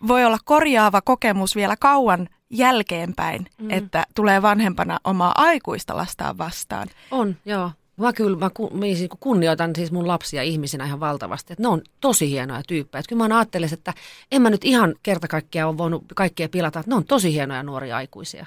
[0.09, 3.71] voi olla korjaava kokemus vielä kauan jälkeenpäin, mm.
[3.71, 6.89] että tulee vanhempana omaa aikuista lastaan vastaan.
[7.11, 7.71] On, joo.
[7.97, 8.51] Mä kyllä mä
[8.95, 11.53] siis kunnioitan siis mun lapsia ihmisinä ihan valtavasti.
[11.53, 13.01] Että ne on tosi hienoja tyyppejä.
[13.01, 13.95] Että kyllä mä ajattelisin, että
[14.33, 16.81] en mä nyt ihan kerta kaikkiaan ole voinut kaikkea pilata.
[16.81, 18.47] Että ne on tosi hienoja nuoria aikuisia.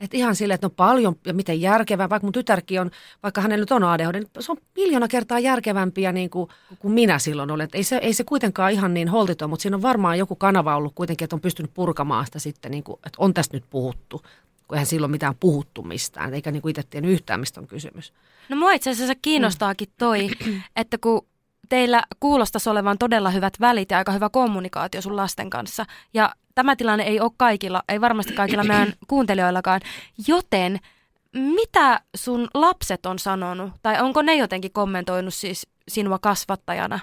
[0.00, 2.90] Että ihan sille, että ne on paljon ja miten järkevää, vaikka mun tytärkin on,
[3.22, 7.18] vaikka hänellä nyt on ADHD, niin se on miljoona kertaa järkevämpiä niin kuin, kuin minä
[7.18, 7.68] silloin olen.
[7.72, 10.92] ei se, ei se kuitenkaan ihan niin holtiton, mutta siinä on varmaan joku kanava ollut
[10.94, 14.22] kuitenkin, että on pystynyt purkamaan sitä sitten, niin kuin, että on tästä nyt puhuttu
[14.68, 18.12] kun eihän silloin mitään puhuttu mistään, eikä niin itse tiennyt yhtään, mistä on kysymys.
[18.48, 20.30] No mua itse asiassa kiinnostaakin toi,
[20.76, 21.26] että kun
[21.68, 26.76] teillä kuulostaisi olevan todella hyvät välit ja aika hyvä kommunikaatio sun lasten kanssa, ja tämä
[26.76, 29.80] tilanne ei ole kaikilla, ei varmasti kaikilla meidän kuuntelijoillakaan,
[30.28, 30.78] joten
[31.32, 37.00] mitä sun lapset on sanonut, tai onko ne jotenkin kommentoinut siis sinua kasvattajana?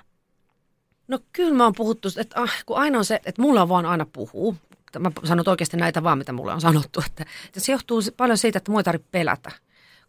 [1.08, 3.86] No kyllä mä oon puhuttu, että ah, kun aina on se, että mulla on vaan
[3.86, 4.56] aina puhuu
[5.00, 7.04] mä sanon oikeasti näitä vaan, mitä mulle on sanottu.
[7.06, 9.52] Että, että se johtuu paljon siitä, että mua ei tarvitse pelätä.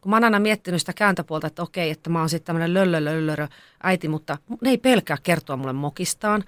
[0.00, 3.48] kun mä oon aina miettinyt sitä kääntöpuolta, että okei, että mä oon sitten tämmöinen löllölöllörö
[3.82, 6.44] äiti, mutta ne ei pelkää kertoa mulle mokistaan.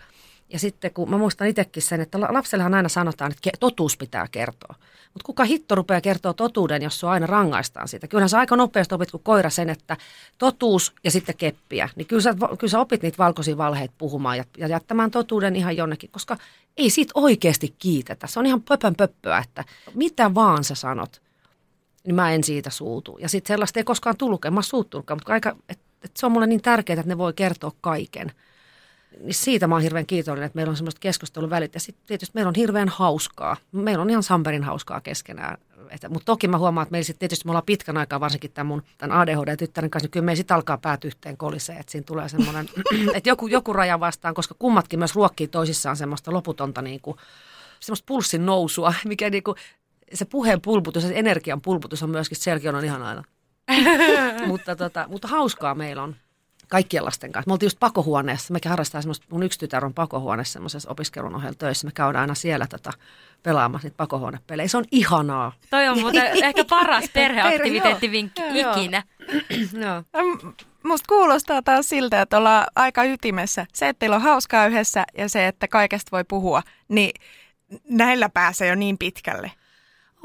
[0.49, 4.75] Ja sitten kun mä muistan itsekin sen, että lapsellehan aina sanotaan, että totuus pitää kertoa.
[5.17, 8.09] Mutta kuka hitto rupeaa kertoa totuuden, jos sua aina rangaistaan siitä?
[8.09, 9.97] Kyllähän sä aika nopeasti opit kuin koira sen, että
[10.39, 11.89] totuus ja sitten keppiä.
[11.97, 15.77] Niin kyllä sä, kyllä sä opit niitä valkoisia valheita puhumaan ja, ja jättämään totuuden ihan
[15.77, 16.37] jonnekin, koska
[16.77, 18.27] ei siitä oikeasti kiitetä.
[18.27, 19.65] Se on ihan pöpön pöppöä, että
[19.95, 21.23] mitä vaan sä sanot,
[22.07, 23.19] niin mä en siitä suutu.
[23.21, 26.33] Ja sitten sellaista ei koskaan tullut, en mä suuttunutkaan, mutta aika, et, et se on
[26.33, 28.33] mulle niin tärkeää, että ne voi kertoa kaiken–
[29.21, 31.75] niin siitä mä oon hirveän kiitollinen, että meillä on semmoista keskustelun välit.
[31.75, 33.57] Ja sitten tietysti meillä on hirveän hauskaa.
[33.73, 35.59] Meillä on ihan Samperin hauskaa keskenään.
[36.09, 38.83] Mutta toki mä huomaan, että meillä sit tietysti me ollaan pitkän aikaa, varsinkin tämän mun
[38.99, 41.81] tämän ADHD-tyttären kanssa, niin kyllä meillä sitten alkaa päät yhteen koliseen.
[41.81, 42.69] Että siinä tulee semmoinen,
[43.15, 47.17] että joku, joku raja vastaan, koska kummatkin myös ruokkii toisissaan semmoista loputonta niin kuin,
[47.81, 49.57] semmoista pulssin nousua, mikä niin kuin,
[50.15, 53.23] se puheen pulputus, se energian pulputus on myöskin, selkeä on ihan aina.
[54.47, 56.17] mutta, tota, mutta hauskaa meillä on
[56.69, 57.49] kaikkien lasten kanssa.
[57.49, 58.53] Me oltiin just pakohuoneessa.
[58.53, 61.87] Mekin harrastaa semmoista, mun yksi tytär on pakohuoneessa semmoisessa opiskelun ohella töissä.
[61.87, 62.91] Me käydään aina siellä tota,
[63.43, 64.69] pelaamassa niitä pakohuonepelejä.
[64.69, 65.53] Se on ihanaa.
[65.71, 69.03] Toi on muuten ehkä paras perheaktiviteettivinkki ikinä.
[69.83, 70.03] Joo.
[70.83, 73.67] Musta kuulostaa taas siltä, että ollaan aika ytimessä.
[73.73, 77.11] Se, että teillä on hauskaa yhdessä ja se, että kaikesta voi puhua, niin
[77.89, 79.53] näillä pääsee jo niin pitkälle.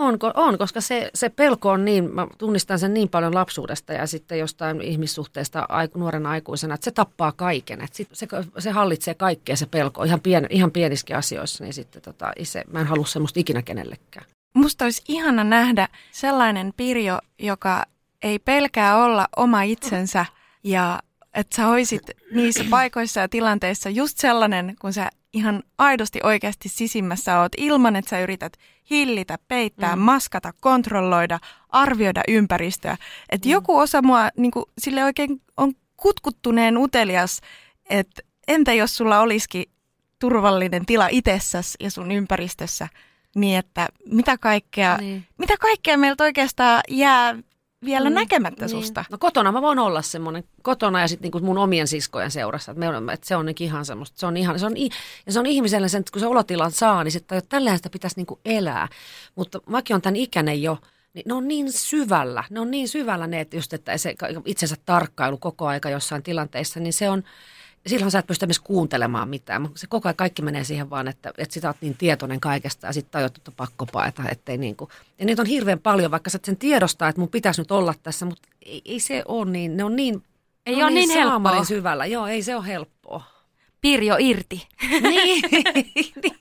[0.01, 4.07] On, on koska se, se pelko on niin, mä tunnistan sen niin paljon lapsuudesta ja
[4.07, 7.81] sitten jostain ihmissuhteesta aiku, nuorena aikuisena, että se tappaa kaiken.
[7.81, 8.27] Että sit se,
[8.59, 12.79] se hallitsee kaikkea se pelko ihan, pien, ihan pienissäkin asioissa, niin sitten tota, se, mä
[12.79, 14.25] en halua semmoista ikinä kenellekään.
[14.53, 17.83] Musta olisi ihana nähdä sellainen Pirjo, joka
[18.21, 20.25] ei pelkää olla oma itsensä
[20.63, 20.99] ja
[21.33, 27.39] että sä hoisit niissä paikoissa ja tilanteissa just sellainen, kun sä ihan aidosti oikeasti sisimmässä
[27.39, 28.53] oot ilman, että sä yrität
[28.89, 30.01] hillitä, peittää, mm.
[30.01, 32.97] maskata, kontrolloida, arvioida ympäristöä.
[33.29, 33.51] Että mm.
[33.51, 37.41] joku osa mua niin kuin, sille oikein on kutkuttuneen utelias,
[37.89, 39.65] että entä jos sulla olisikin
[40.19, 42.87] turvallinen tila itsessäsi ja sun ympäristössä,
[43.35, 45.25] niin että mitä kaikkea, niin.
[45.37, 47.35] mitä kaikkea meiltä oikeastaan jää
[47.85, 48.69] vielä mm, näkemättä niin.
[48.69, 49.05] susta.
[49.11, 52.71] No kotona mä voin olla semmoinen, kotona ja sitten niinku mun omien siskojen seurassa.
[52.71, 54.77] Että, on, että se on ihan semmoista, se on ihan, se on,
[55.25, 58.15] ja se on ihmiselle sen, että kun se olotilan saa, niin sitten tällähän sitä pitäisi
[58.15, 58.87] niinku elää.
[59.35, 60.77] Mutta mäkin on tämän ikäinen jo,
[61.13, 64.15] niin ne on niin syvällä, ne on niin syvällä ne, että just, että se
[64.45, 67.23] itsensä tarkkailu koko aika jossain tilanteissa, niin se on,
[67.87, 69.69] silloin sä et pysty edes kuuntelemaan mitään.
[69.75, 72.93] Se koko ajan kaikki menee siihen vaan, että, että sitä oot niin tietoinen kaikesta ja
[72.93, 74.23] sitten tajut, että pakko paeta.
[74.31, 74.89] Ettei niin kuin.
[75.19, 78.25] Ja niitä on hirveän paljon, vaikka sä sen tiedostaa, että mun pitäisi nyt olla tässä,
[78.25, 80.23] mutta ei, ei se ole niin, ne on niin,
[80.65, 81.63] ei ole niin, niin helppoa.
[81.63, 82.05] syvällä.
[82.05, 83.40] Joo, ei se ole helppoa.
[83.81, 84.67] Pirjo irti.
[85.01, 85.43] niin.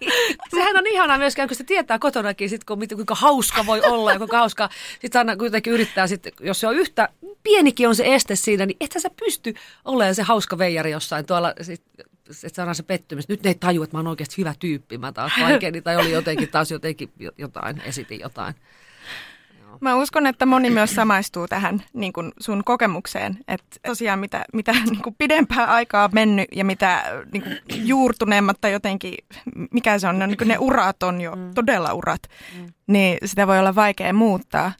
[0.54, 4.18] Sehän on ihanaa myöskään, kun se tietää kotonakin, sit, kun, kuinka hauska voi olla ja
[4.18, 4.68] kuinka hauskaa.
[5.00, 7.08] Sitten aina kuitenkin yrittää, sit, jos se on yhtä,
[7.42, 11.54] pienikin on se este siinä, niin ethän sä pysty olemaan se hauska veijari jossain tuolla,
[11.60, 11.82] sit,
[12.44, 13.28] että saadaan se pettymys.
[13.28, 14.98] Nyt ne ei taju, että mä oon oikeasti hyvä tyyppi.
[14.98, 18.54] Mä taas vaikein, tai oli jotenkin taas jotenkin jotain, esitin jotain.
[19.80, 23.38] Mä uskon, että moni myös samaistuu tähän niin kuin sun kokemukseen.
[23.48, 27.02] Että tosiaan mitä, mitä niin kuin pidempää aikaa mennyt ja mitä
[27.32, 29.14] niin kuin juurtuneemmat tai jotenkin,
[29.70, 31.54] mikä se on, ne, niin kuin ne urat on jo mm.
[31.54, 32.22] todella urat,
[32.58, 32.66] mm.
[32.86, 34.72] niin sitä voi olla vaikea muuttaa.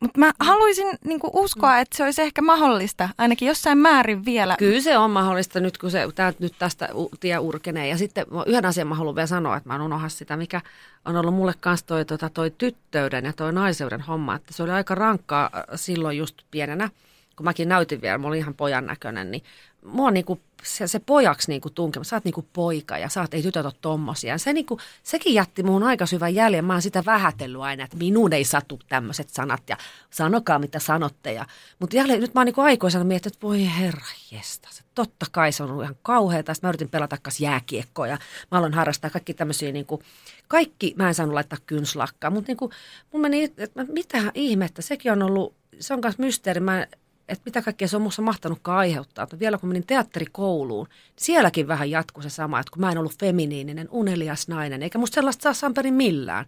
[0.00, 1.80] Mutta mä haluaisin niin kuin uskoa, mm.
[1.80, 4.56] että se olisi ehkä mahdollista, ainakin jossain määrin vielä.
[4.58, 6.88] Kyllä se on mahdollista nyt, kun se tää, nyt tästä
[7.20, 7.88] tie urkenee.
[7.88, 10.60] Ja sitten yhden asian mä haluan vielä sanoa, että mä en unohda sitä, mikä
[11.04, 14.34] on ollut mulle kanssa toi, tota, toi tyttöyden ja toi naiseuden homma.
[14.34, 16.90] Että se oli aika rankkaa äh, silloin just pienenä,
[17.36, 19.42] kun mäkin näytin vielä, mä olin ihan pojan näköinen, niin
[19.86, 23.42] mua niinku se, se pojaksi niinku tunkema, sä oot niinku poika ja sä oot, ei
[23.42, 24.38] tytöt ole tommosia.
[24.38, 26.64] Se niinku, sekin jätti muun aika syvän jäljen.
[26.64, 29.76] Mä oon sitä vähätellyt aina, että minun ei satu tämmöiset sanat ja
[30.10, 31.32] sanokaa mitä sanotte.
[31.32, 31.46] Ja,
[31.78, 35.52] mutta jälleen nyt mä oon niinku aikoisena miettinyt, että voi herra jesta, se totta kai
[35.52, 36.54] se on ollut ihan kauheata.
[36.54, 38.18] Sitten mä yritin pelata kas jääkiekkoa ja
[38.50, 40.02] mä aloin harrastaa kaikki tämmöisiä niinku,
[40.48, 42.70] kaikki, mä en saanut laittaa kynslakkaa, mutta niinku,
[43.12, 46.60] mun meni, että mitä ihmettä, sekin on ollut, se on myös mysteeri.
[46.60, 46.86] Mä
[47.28, 49.22] että mitä kaikkea se on minussa mahtanutkaan aiheuttaa.
[49.22, 52.98] Että vielä kun menin teatterikouluun, niin sielläkin vähän jatkui se sama, että kun mä en
[52.98, 56.46] ollut feminiininen, unelias nainen, eikä musta sellaista saa Samperin millään.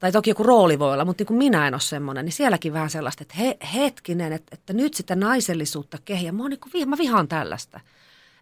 [0.00, 2.72] Tai toki joku rooli voi olla, mutta niin kuin minä en ole semmoinen, niin sielläkin
[2.72, 6.32] vähän sellaista, että he, hetkinen, että, että nyt sitä naisellisuutta kehiä.
[6.32, 7.80] Mä, niin kuin, mä vihaan tällaista.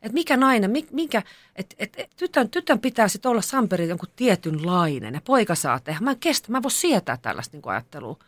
[0.02, 1.22] Että mikä nainen, mikä,
[1.56, 6.00] että et, et, tytön, tytön pitää sitten olla Samperin jonkun tietynlainen ja poika saa tehdä.
[6.00, 8.18] Mä en kestä, mä en voi sietää tällaista niin ajattelua.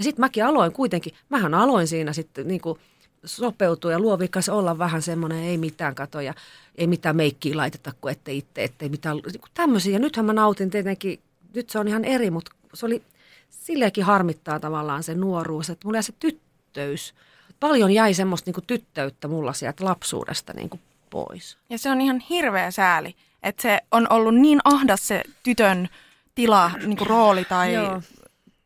[0.00, 2.78] Ja sitten mäkin aloin kuitenkin, mähän aloin siinä sitten niin kuin
[3.24, 6.34] sopeutua ja luovikas olla vähän semmoinen, ei mitään katoja,
[6.74, 9.92] ei mitään meikkiä laiteta, kun ettei itse, ettei mitään niin tämmöisiä.
[9.92, 11.20] Ja nythän mä nautin tietenkin,
[11.54, 13.02] nyt se on ihan eri, mutta se oli
[13.50, 16.40] silleenkin harmittaa tavallaan se nuoruus, että mulla se tyt,
[16.72, 17.14] tyttöys.
[17.60, 20.80] Paljon jäi semmoista niin kuin tyttöyttä mulla sieltä lapsuudesta niin kuin
[21.10, 21.58] pois.
[21.70, 25.88] Ja se on ihan hirveä sääli, että se on ollut niin ahdas se tytön
[26.34, 28.02] tila, niin kuin rooli tai Joo.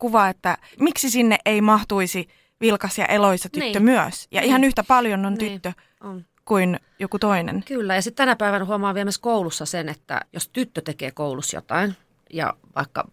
[0.05, 2.29] Kuva, että miksi sinne ei mahtuisi
[2.61, 3.83] vilkas ja eloisa tyttö Niin.
[3.83, 4.29] myös.
[4.31, 5.53] Ja ihan yhtä paljon on Niin.
[5.53, 6.25] tyttö On.
[6.45, 7.63] kuin joku toinen.
[7.67, 11.57] Kyllä, ja sitten tänä päivänä huomaa vielä myös koulussa sen, että jos tyttö tekee koulussa
[11.57, 11.97] jotain,
[12.33, 13.09] ja vaikka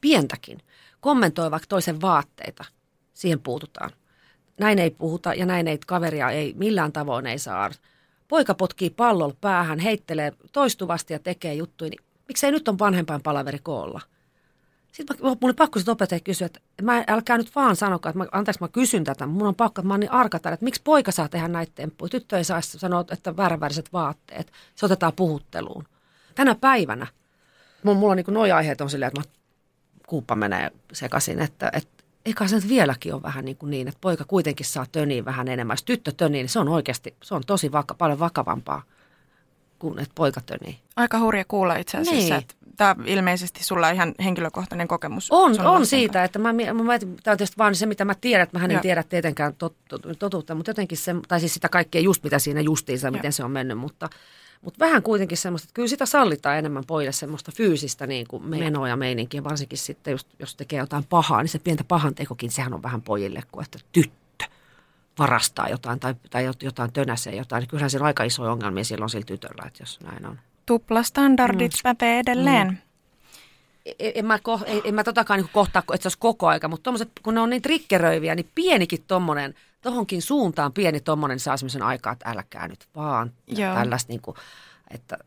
[0.00, 0.58] pientäkin,
[1.00, 2.64] kommentoi vaikka toisen vaatteita,
[3.14, 3.90] siihen puututaan.
[4.60, 7.70] Näin ei puhuta ja näin ei kaveria ei millään tavoin ei saa.
[8.28, 13.58] Poika potkii pallolla päähän, heittelee toistuvasti ja tekee juttuja, niin miksei nyt on vanhempain palaveri
[13.58, 14.00] koolla?
[14.96, 18.18] Sitten mä, mulla oli pakko sitten opettaja kysyä, että mä, älkää nyt vaan sanokaa, että
[18.18, 20.64] mä, anteeksi mä kysyn tätä, mun on pakko, että mä oon niin arka täällä, että
[20.64, 22.08] miksi poika saa tehdä näitä temppuja.
[22.08, 24.52] Tyttö ei saa sanoa, että vääränväriset vaatteet.
[24.74, 25.84] Se otetaan puhutteluun.
[26.34, 27.06] Tänä päivänä,
[27.82, 29.24] mulla, mulla on niin noin aiheet on silleen, että mä,
[30.06, 34.00] kuuppa menee sekaisin, että, että eikä se nyt vieläkin ole vähän niin, kuin niin, että
[34.00, 35.74] poika kuitenkin saa töniä vähän enemmän.
[35.74, 38.82] Jos tyttö tönii, niin se on oikeasti, se on tosi vaka, paljon vakavampaa
[39.78, 40.78] kuin että poika tönii.
[40.96, 42.34] Aika hurja kuulla itse asiassa, Niin.
[42.34, 45.30] että tämä on ilmeisesti sulla ihan henkilökohtainen kokemus.
[45.30, 48.42] On, on siitä, että mä, mä mietin, tämä on tietysti vaan se, mitä mä tiedän,
[48.42, 48.82] että mä en Joo.
[48.82, 52.60] tiedä tietenkään tot, tot, totuutta, mutta jotenkin se, tai siis sitä kaikkea just mitä siinä
[52.60, 53.12] justiinsa, Joo.
[53.12, 54.08] miten se on mennyt, mutta,
[54.62, 58.88] mutta vähän kuitenkin semmoista, että kyllä sitä sallitaan enemmän pojille semmoista fyysistä niin kuin menoa
[58.88, 62.82] ja meininkiä, varsinkin sitten just, jos tekee jotain pahaa, niin se pientä pahantekokin, sehän on
[62.82, 64.44] vähän pojille kuin että tyttö
[65.18, 69.10] varastaa jotain tai, tai jot- jotain tönäsee jotain, kyllähän siellä on aika isoja ongelmia silloin
[69.10, 70.38] sillä tytöllä, että jos näin on.
[70.66, 71.82] Tuplastandardit mm.
[71.82, 72.66] pätee edelleen.
[72.66, 72.76] Mm.
[73.98, 76.68] en, en mä, ko, en, en mä totakaan niin kohtaa, että se olisi koko aika,
[76.68, 81.56] mutta tommoset, kun ne on niin triggeröiviä, niin pienikin tommonen, tohonkin suuntaan pieni tommonen saa
[81.56, 83.32] semmoisen aikaa, että älkää nyt vaan.
[83.46, 83.74] Joo.
[83.74, 84.36] tällaista niin kuin,
[84.90, 85.18] että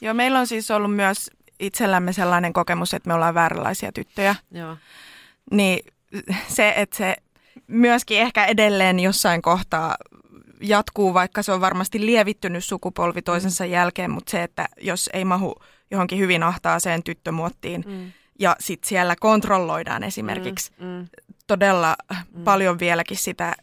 [0.00, 4.34] Joo, meillä on siis ollut myös itsellämme sellainen kokemus, että me ollaan vääränlaisia tyttöjä.
[4.50, 4.76] joo.
[5.50, 5.92] Niin
[6.48, 7.16] se, että se
[7.66, 9.96] myöskin ehkä edelleen jossain kohtaa
[10.68, 15.54] jatkuu, vaikka se on varmasti lievittynyt sukupolvi toisensa jälkeen, mutta se, että jos ei mahu
[15.90, 18.12] johonkin hyvin ahtaaseen tyttömuottiin Mm.
[18.40, 21.06] ja sitten siellä kontrolloidaan esimerkiksi Mm.
[21.46, 21.96] todella
[22.44, 23.54] paljon vieläkin sitä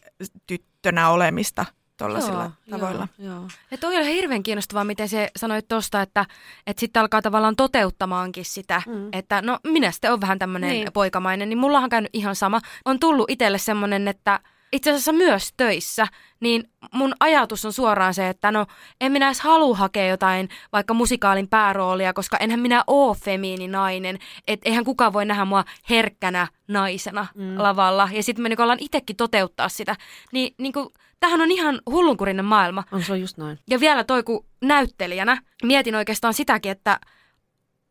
[0.46, 3.08] tyttönä olemista tuollaisilla tavoilla.
[3.18, 3.48] Joo, joo.
[3.70, 6.26] Ja toi oli hirveän kiinnostavaa, miten se sanoit tuosta, että,
[6.66, 8.92] että sitten alkaa tavallaan toteuttamaankin sitä, Mm.
[8.92, 9.08] mm.
[9.12, 10.92] että no minä sitten on vähän tämmöinen Niin.
[10.92, 12.60] poikamainen, niin mullahan on käynyt ihan sama.
[12.84, 14.40] On tullut itselle semmoinen, että
[14.72, 16.06] itse asiassa myös töissä,
[16.40, 18.66] niin mun ajatus on suoraan se, että no
[19.00, 24.18] en minä edes halua hakea jotain vaikka musikaalin pääroolia, koska enhän minä oo femiininainen,
[24.48, 27.58] että eihän kukaan voi nähdä mua herkkänä naisena mm.
[27.58, 28.08] lavalla.
[28.12, 29.96] Ja sitten me niin ollaan itsekin toteuttaa sitä.
[30.32, 30.88] Niin, niin kuin,
[31.20, 32.84] tämähän on ihan hullunkurinen maailma.
[32.92, 33.58] On se on just näin.
[33.70, 37.00] Ja vielä toi, kun näyttelijänä mietin oikeastaan sitäkin, että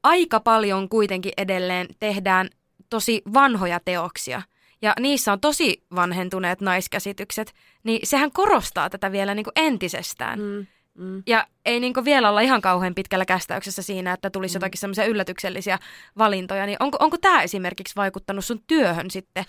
[0.03, 2.49] aika paljon kuitenkin edelleen tehdään
[2.89, 4.41] tosi vanhoja teoksia.
[4.81, 7.53] Ja niissä on tosi vanhentuneet naiskäsitykset,
[7.83, 10.39] niin sehän korostaa tätä vielä niin kuin entisestään.
[10.39, 10.67] Mm.
[10.97, 11.23] Mm.
[11.27, 15.05] Ja ei niin kuin vielä olla ihan kauhean pitkällä kästäyksessä siinä, että tulisi jotakin semmoisia
[15.05, 15.79] yllätyksellisiä
[16.17, 16.65] valintoja.
[16.65, 19.45] Niin onko, onko tämä esimerkiksi vaikuttanut sun työhön sitten?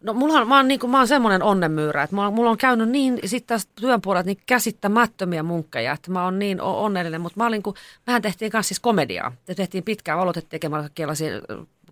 [0.00, 2.56] No mulla on, mä oon, niin kuin, mä oon semmoinen onnenmyyrä, että mulla, mulla on
[2.56, 7.40] käynyt niin sitten taas työn puolella niin käsittämättömiä munkkeja, että mä oon niin onnellinen, mutta
[7.40, 7.74] mä olin, kun,
[8.06, 9.32] mehän tehtiin kanssa siis komediaa.
[9.48, 11.40] Me tehtiin pitkään aloitet tekemällä kaikenlaisia ö,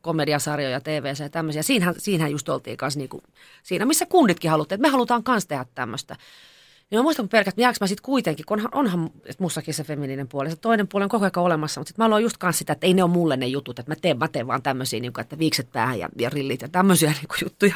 [0.01, 1.63] komediasarjoja, TVC ja tämmöisiä.
[1.63, 3.23] Siinähän, siinähän just oltiin kanssa niin kuin,
[3.63, 6.17] siinä, missä kunditkin haluttiin, että me halutaan kanssa tehdä tämmöistä.
[6.91, 9.75] Niin mä muistan, kun pelkät, että jääkö mä sitten kuitenkin, kun onhan, onhan että mussakin
[9.75, 12.37] se feminiininen puoli, se toinen puoli on koko ajan olemassa, mutta sitten mä aloin just
[12.37, 14.63] kanssa sitä, että ei ne ole mulle ne jutut, että mä teen, mä teen vaan
[14.63, 17.75] tämmöisiä, niin kuin, että viikset päähän ja, ja rillit ja tämmöisiä niin kuin juttuja.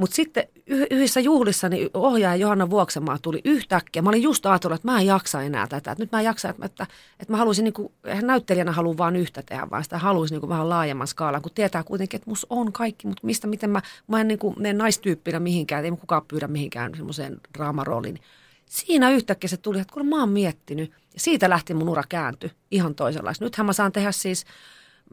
[0.00, 4.02] Mutta sitten yh- yhdessä juhlissa niin ohjaaja Johanna Vuoksemaa tuli yhtäkkiä.
[4.02, 5.92] Mä olin just ajatellut, että mä en jaksa enää tätä.
[5.92, 6.86] Että nyt mä en jaksa, että, että,
[7.20, 10.48] että mä haluaisin, niin kuin, eihän näyttelijänä halua vaan yhtä tehdä, vaan sitä haluaisin niin
[10.48, 14.20] vähän laajemman skaalan, kun tietää kuitenkin, että mus on kaikki, mutta mistä, miten mä, mä
[14.20, 18.20] en niin mene naistyyppinä mihinkään, ei kukaan pyydä mihinkään semmoiseen draamarooliin.
[18.66, 22.50] Siinä yhtäkkiä se tuli, että kun mä oon miettinyt, ja siitä lähti mun ura kääntyi
[22.70, 23.44] ihan toisenlaista.
[23.44, 24.44] Nythän mä saan tehdä siis,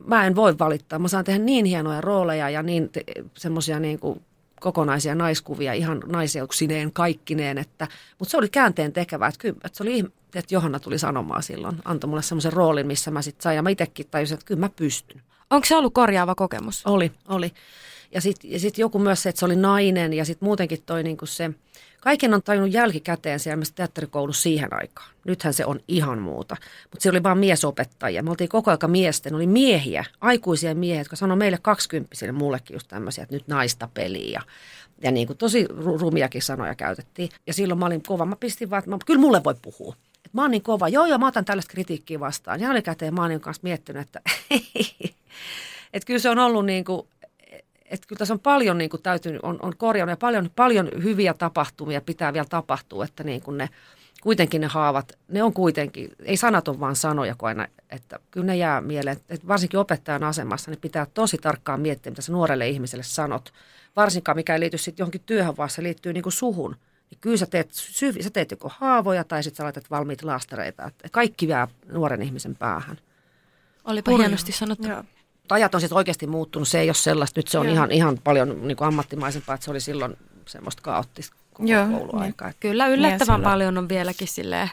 [0.05, 3.03] mä en voi valittaa, mä saan tehdä niin hienoja rooleja ja niin te-
[3.38, 4.21] semmoisia niin kuin
[4.59, 7.87] kokonaisia naiskuvia ihan naiseuksineen kaikkineen, että,
[8.19, 11.43] mutta se oli käänteen tekevä, että, kyllä, että se oli ihme, että Johanna tuli sanomaan
[11.43, 14.59] silloin, antoi mulle semmoisen roolin, missä mä sitten sain, ja mä itsekin tajusin, että kyllä
[14.59, 15.21] mä pystyn.
[15.49, 16.85] Onko se ollut korjaava kokemus?
[16.85, 17.51] Oli, oli.
[18.11, 21.25] Ja sitten sit joku myös se, että se oli nainen ja sitten muutenkin toi niinku
[21.25, 21.51] se,
[22.01, 25.09] kaiken on tajunnut jälkikäteen siellä missä teatterikoulussa siihen aikaan.
[25.25, 26.57] Nythän se on ihan muuta.
[26.91, 28.23] Mutta se oli vaan miesopettajia.
[28.23, 32.87] Me oltiin koko aika miesten, oli miehiä, aikuisia miehiä, jotka sanoi meille kaksikymppisille, mullekin just
[32.87, 34.31] tämmöisiä, että nyt naista peliä.
[34.31, 34.41] Ja,
[35.03, 37.29] ja niin kuin tosi ru- rumiakin sanoja käytettiin.
[37.47, 39.95] Ja silloin mä olin kova, mä pistin vaan, että mä, kyllä mulle voi puhua.
[40.25, 42.59] Et mä oon niin kova, joo joo, mä otan tällaista kritiikkiä vastaan.
[42.59, 44.21] Jälkikäteen mä oon niin kanssa miettinyt, että,
[45.93, 47.07] että kyllä se on ollut niin kuin,
[47.89, 51.33] että kyllä tässä on paljon niin kuin täytynyt, on, on korjannut ja paljon, paljon hyviä
[51.33, 53.69] tapahtumia pitää vielä tapahtua, että niin kuin ne,
[54.21, 58.45] kuitenkin ne haavat, ne on kuitenkin, ei sanat ole vaan sanoja, kun aina, että kyllä
[58.45, 62.69] ne jää mieleen, että varsinkin opettajan asemassa, niin pitää tosi tarkkaan miettiä, mitä sä nuorelle
[62.69, 63.53] ihmiselle sanot,
[63.95, 66.75] varsinkaan mikä ei liity sitten johonkin työhön, vaan se liittyy niin kuin suhun.
[67.11, 67.69] Niin kyllä sä teet,
[68.21, 72.55] sä teet joko haavoja tai sitten sä laitat valmiit laastareita, että kaikki jää nuoren ihmisen
[72.55, 72.97] päähän.
[73.85, 74.27] Olipa Purja.
[74.27, 74.88] hienosti sanottu.
[74.88, 75.03] Joo
[75.55, 76.67] ajat on sitten oikeasti muuttunut.
[76.67, 77.39] Se ei ole sellaista.
[77.39, 81.35] Nyt se on ihan, ihan paljon niin kuin ammattimaisempaa, että se oli silloin semmoista kaoottista
[81.59, 82.47] Joo, kouluaikaa.
[82.47, 82.57] Niin.
[82.59, 84.69] Kyllä yllättävän paljon on vieläkin silleen,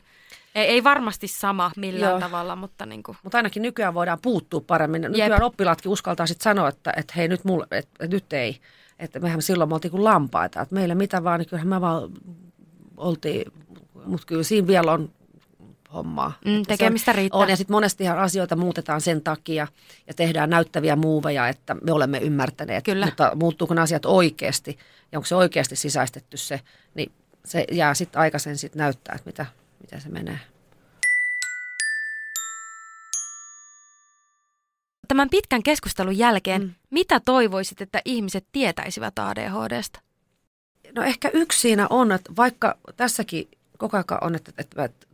[0.55, 2.21] ei, ei varmasti sama millään Joo.
[2.21, 3.17] tavalla, mutta niin kuin.
[3.23, 5.03] Mutta ainakin nykyään voidaan puuttua paremmin.
[5.03, 5.43] Nykyään Jep.
[5.43, 8.61] oppilaatkin uskaltaa sitten sanoa, että, että hei nyt, mulle, että, että nyt ei.
[8.99, 10.61] Että mehän silloin me oltiin kuin lampaita.
[10.61, 12.11] Että meille mitä vaan, niin kyllähän me vaan
[12.97, 13.53] oltiin,
[14.07, 15.11] mutta kyllä siinä vielä on
[15.95, 16.33] hommaa.
[16.45, 17.41] Mm, tekemistä on, riittää.
[17.41, 19.67] On, ja sitten monesti asioita muutetaan sen takia
[20.07, 22.85] ja tehdään näyttäviä muuveja, että me olemme ymmärtäneet.
[22.85, 23.07] Kyllä.
[23.07, 24.79] Mutta muuttuuko ne asiat oikeasti
[25.13, 26.61] ja onko se oikeasti sisäistetty se,
[26.95, 27.13] niin
[27.45, 29.47] se jää sitten aikaisen sitten näyttää, että mitä,
[29.81, 30.39] mitä se menee.
[35.09, 36.75] Tämän pitkän keskustelun jälkeen, mm.
[36.91, 40.01] mitä toivoisit, että ihmiset tietäisivät ADHDsta?
[40.97, 45.07] No ehkä yksi siinä on, että vaikka tässäkin koko ajan on, että, että, että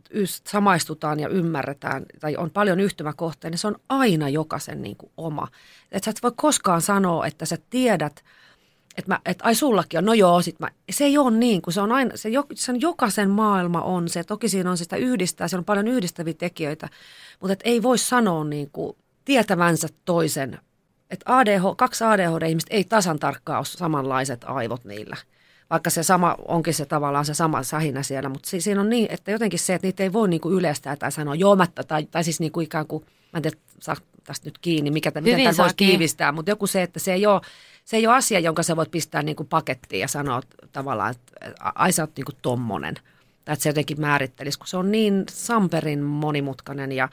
[0.47, 5.47] samaistutaan ja ymmärretään tai on paljon yhtymäkohtia, niin se on aina jokaisen niin kuin oma.
[5.91, 8.23] Että sä et voi koskaan sanoa, että sä tiedät,
[8.97, 11.73] että, mä, että ai sullakin on, no joo, sit mä, se ei ole niin, kuin
[11.73, 15.47] se on aina, se, se on jokaisen maailma on se, toki siinä on sitä yhdistää,
[15.47, 16.89] siellä on paljon yhdistäviä tekijöitä,
[17.39, 20.59] mutta et ei voi sanoa niin kuin tietävänsä toisen,
[21.09, 25.17] että ADH, kaksi ADHD-ihmistä ei tasan tarkkaan ole samanlaiset aivot niillä
[25.71, 29.07] vaikka se sama onkin se tavallaan se sama sähinä siellä, mutta si, siinä on niin,
[29.09, 32.39] että jotenkin se, että niitä ei voi niinku yleistää tai sanoa joomatta tai, tai siis
[32.39, 36.31] niinku ikään kuin, mä en tiedä, saa tästä nyt kiinni, mikä, miten tämän voisi tiivistää,
[36.31, 37.41] mutta joku se, että se ei ole,
[37.85, 40.41] se ei ole asia, jonka sä voit pistää niinku pakettiin ja sanoa
[40.71, 42.95] tavallaan, että ai sä oot niinku tommonen.
[43.45, 47.09] Tai että se jotenkin määrittelisi, kun se on niin samperin monimutkainen ja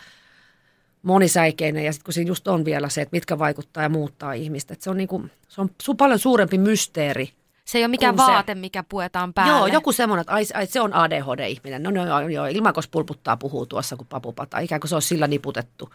[1.02, 4.72] monisäikeinen ja sitten kun siinä just on vielä se, että mitkä vaikuttaa ja muuttaa ihmistä.
[4.72, 7.32] Että se on, niinku, se on su- paljon suurempi mysteeri
[7.68, 9.52] se ei ole mikään vaate, se, mikä puetaan päälle.
[9.52, 11.82] Joo, joku semmoinen, että ai, ai, se on ADHD-ihminen.
[11.82, 14.58] No, no joo, joo, ilmakos pulputtaa puhuu tuossa kuin papupata.
[14.58, 15.94] Ikään kuin se olisi sillä niputettu.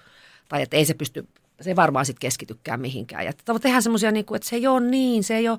[0.50, 1.28] Tai että ei se pysty,
[1.62, 3.26] se ei varmaan sitten keskitykään mihinkään.
[3.26, 5.58] Ja tehdään semmoisia, niin kuin, että se ei ole niin, se ei ole,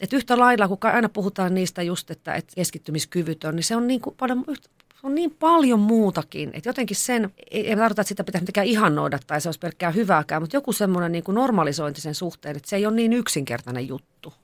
[0.00, 3.86] että yhtä lailla, kun aina puhutaan niistä just, että, että keskittymiskyvyt on, niin se on
[3.86, 4.44] niin kuin paljon,
[5.00, 8.66] se on niin paljon muutakin, että jotenkin sen, ei, ei tarkoita, että sitä pitäisi mitenkään
[8.66, 12.68] ihannoida tai se olisi pelkkää hyvääkään, mutta joku semmoinen niin kuin normalisointi sen suhteen, että
[12.68, 14.34] se ei ole niin yksinkertainen juttu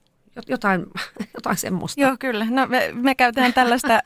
[0.47, 0.85] jotain,
[1.35, 2.01] jotain semmoista.
[2.01, 2.47] Joo, kyllä.
[2.49, 3.99] No, me, me käytetään tällaista,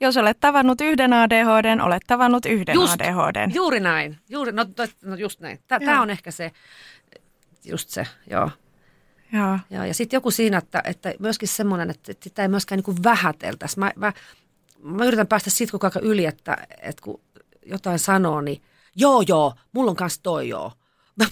[0.00, 3.50] jos olet tavannut yhden ADHD, olet tavannut yhden just, ADHD.
[3.54, 4.18] Juuri näin.
[4.28, 4.66] Juuri, no,
[5.04, 5.60] no just näin.
[5.68, 6.52] Tämä on ehkä se,
[7.64, 8.50] just se, joo.
[9.32, 9.58] Joo.
[9.70, 13.78] joo ja sitten joku siinä, että, että myöskin semmoinen, että sitä ei myöskään niin vähäteltäisi.
[13.78, 14.12] Mä, mä,
[14.82, 17.20] mä yritän päästä siitä koko ajan yli, että, että kun
[17.66, 18.62] jotain sanoo, niin
[18.96, 20.72] joo joo, mulla on kanssa toi joo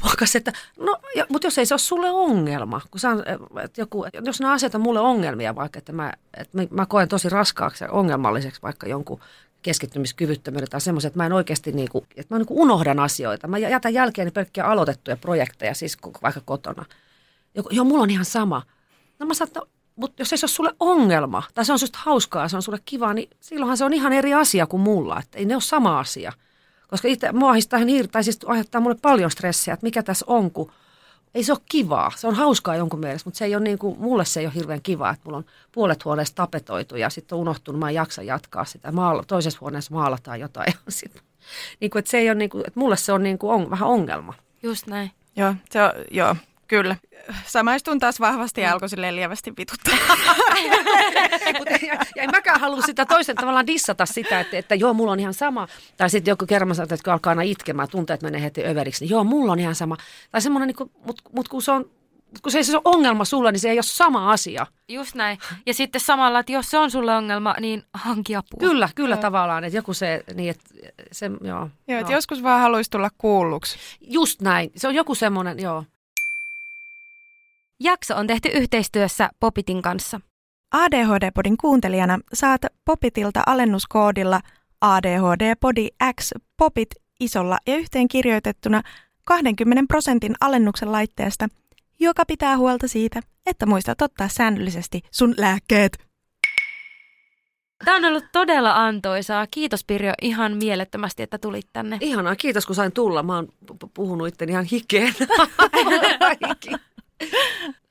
[0.04, 0.96] makasin, että no,
[1.28, 3.24] mutta jos ei se ole sulle ongelma, kun saan,
[3.64, 7.28] että joku, jos nämä asiat on mulle ongelmia vaikka, että mä, että mä koen tosi
[7.28, 9.20] raskaaksi ja ongelmalliseksi vaikka jonkun
[9.62, 13.48] keskittymiskyvyttömyyden tai semmoisen, että mä en oikeasti niin kuin, että mä niin kuin unohdan asioita.
[13.48, 16.84] Mä jätän jälkeen pelkkiä aloitettuja projekteja, siis vaikka kotona.
[17.54, 18.62] Joku, joo, mulla on ihan sama.
[19.18, 19.62] No mä saatan,
[19.96, 22.78] mutta jos ei se ole sulle ongelma, tai se on susta hauskaa, se on sulle
[22.84, 25.18] kiva, niin silloinhan se on ihan eri asia kuin mulla.
[25.18, 26.32] Että ei ne ole sama asia.
[26.94, 27.80] Koska itse mua ahistaa
[28.12, 30.72] tai siis aiheuttaa mulle paljon stressiä, että mikä tässä on, kun
[31.34, 32.12] ei se ole kivaa.
[32.16, 34.54] Se on hauskaa jonkun mielestä, mutta se ei ole niin kuin, mulle se ei ole
[34.54, 38.22] hirveän kivaa, että mulla on puolet huoneesta tapetoitu ja sitten on unohtunut, mä en jaksa
[38.22, 38.92] jatkaa sitä.
[38.92, 40.74] Maala, toisessa huoneessa maalataan jotain.
[40.88, 41.22] Sit,
[41.80, 43.70] niin kuin, että se ei ole niin kuin, että mulle se on, niin kuin on,
[43.70, 44.34] vähän ongelma.
[44.62, 45.10] Just näin.
[45.36, 46.36] Joo, se on, joo,
[46.74, 46.96] Kyllä.
[47.46, 49.94] Samaistun taas vahvasti ja alkoi silleen lievästi vituttaa.
[51.88, 55.20] ja, ja en mäkään halua sitä toisen tavallaan dissata sitä, että, että joo, mulla on
[55.20, 55.68] ihan sama.
[55.96, 59.24] Tai sitten joku kerran että kun alkaa aina itkemään, tunteet menee heti överiksi, niin joo,
[59.24, 59.96] mulla on ihan sama.
[60.30, 61.90] Tai semmoinen, niin mutta mut kun se on
[62.42, 64.66] kun se ei se ole ongelma sulla, niin se ei ole sama asia.
[64.88, 65.38] Just näin.
[65.66, 68.58] Ja sitten samalla, että jos se on sulle ongelma, niin hanki apua.
[68.60, 69.22] Kyllä, kyllä joo.
[69.22, 69.64] tavallaan.
[69.64, 70.64] Että joku se, niin että
[71.12, 71.68] se, joo.
[71.88, 73.78] Joo, että joskus vaan haluaisi tulla kuulluksi.
[74.00, 74.70] Just näin.
[74.76, 75.84] Se on joku semmoinen, joo.
[77.84, 80.20] Jakso on tehty yhteistyössä Popitin kanssa.
[80.74, 84.40] ADHD-podin kuuntelijana saat Popitilta alennuskoodilla
[84.80, 85.88] ADHD-podi
[86.20, 86.88] X Popit
[87.20, 88.82] isolla ja yhteen kirjoitettuna
[89.26, 91.48] 20 prosentin alennuksen laitteesta,
[92.00, 95.98] joka pitää huolta siitä, että muistat ottaa säännöllisesti sun lääkkeet.
[97.84, 99.46] Tämä on ollut todella antoisaa.
[99.50, 101.98] Kiitos Pirjo ihan mielettömästi, että tulit tänne.
[102.00, 103.22] Ihanaa, kiitos kun sain tulla.
[103.22, 103.48] Mä oon
[103.94, 105.14] puhunut itteni ihan hikeen.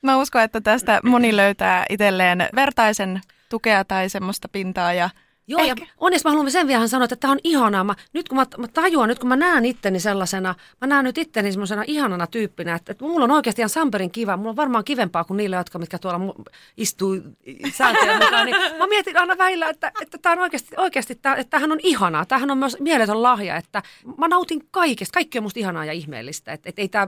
[0.01, 5.09] Mä uskon, että tästä moni löytää itselleen vertaisen tukea tai semmoista pintaa ja
[5.47, 5.84] Joo, Ehkä.
[5.84, 7.84] ja onneksi mä haluan sen vielä sanoa, että tämä on ihanaa.
[7.84, 11.17] Mä, nyt kun mä, mä tajuan, nyt kun mä näen itteni sellaisena, mä näen nyt
[11.17, 14.38] itteni semmoisena ihanana tyyppinä, että, että mulla on oikeasti ihan Samperin kiva.
[14.38, 17.15] Mulla on varmaan kivempaa kuin niille, jotka mitkä tuolla mu- istuu
[17.73, 18.45] sääntöjen mukaan.
[18.45, 21.79] Niin mä mietin aina välillä, että, että tämä on oikeasti, oikeasti tää, että tämähän on
[21.84, 22.25] ihanaa.
[22.25, 23.84] Tämähän on myös mieletön lahja, että
[24.17, 25.13] mä nautin kaikesta.
[25.13, 26.53] Kaikki on musta ihanaa ja ihmeellistä.
[26.53, 27.07] Että, että ei tää,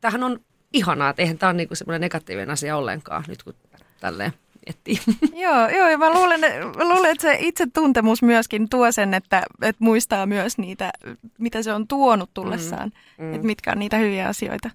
[0.00, 0.40] tämähän on
[0.74, 3.54] ihanaa, että eihän tämä ole niinku semmoinen negatiivinen asia ollenkaan, nyt kun
[4.00, 4.32] tälleen
[4.66, 4.98] miettii.
[5.44, 6.40] Joo, joo ja mä luulen,
[6.76, 10.92] mä luulen, että se itse tuntemus myöskin tuo sen, että, että muistaa myös niitä,
[11.38, 13.24] mitä se on tuonut tullessaan, mm.
[13.24, 13.34] Mm.
[13.34, 14.70] että mitkä on niitä hyviä asioita.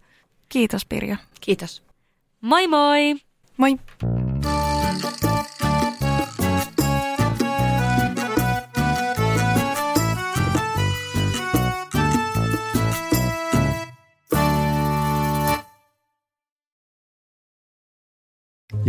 [0.50, 1.16] Kiitos Pirjo.
[1.42, 1.84] Kiitos.
[2.42, 3.16] Moi moi!
[3.58, 3.78] Moi!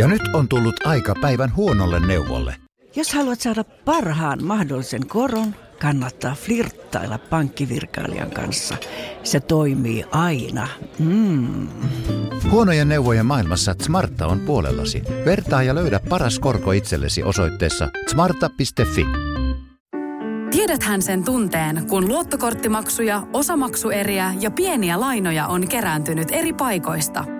[0.00, 2.56] Ja nyt on tullut aika päivän huonolle neuvolle.
[2.96, 8.76] Jos haluat saada parhaan mahdollisen koron, kannattaa flirttailla pankkivirkailijan kanssa.
[9.22, 10.68] Se toimii aina.
[10.98, 11.68] Mm.
[12.50, 15.02] Huonojen neuvojen maailmassa Smarta on puolellasi.
[15.24, 19.06] Vertaa ja löydä paras korko itsellesi osoitteessa smarta.fi.
[20.50, 27.39] Tiedäthän sen tunteen, kun luottokorttimaksuja, osamaksueriä ja pieniä lainoja on kerääntynyt eri paikoista.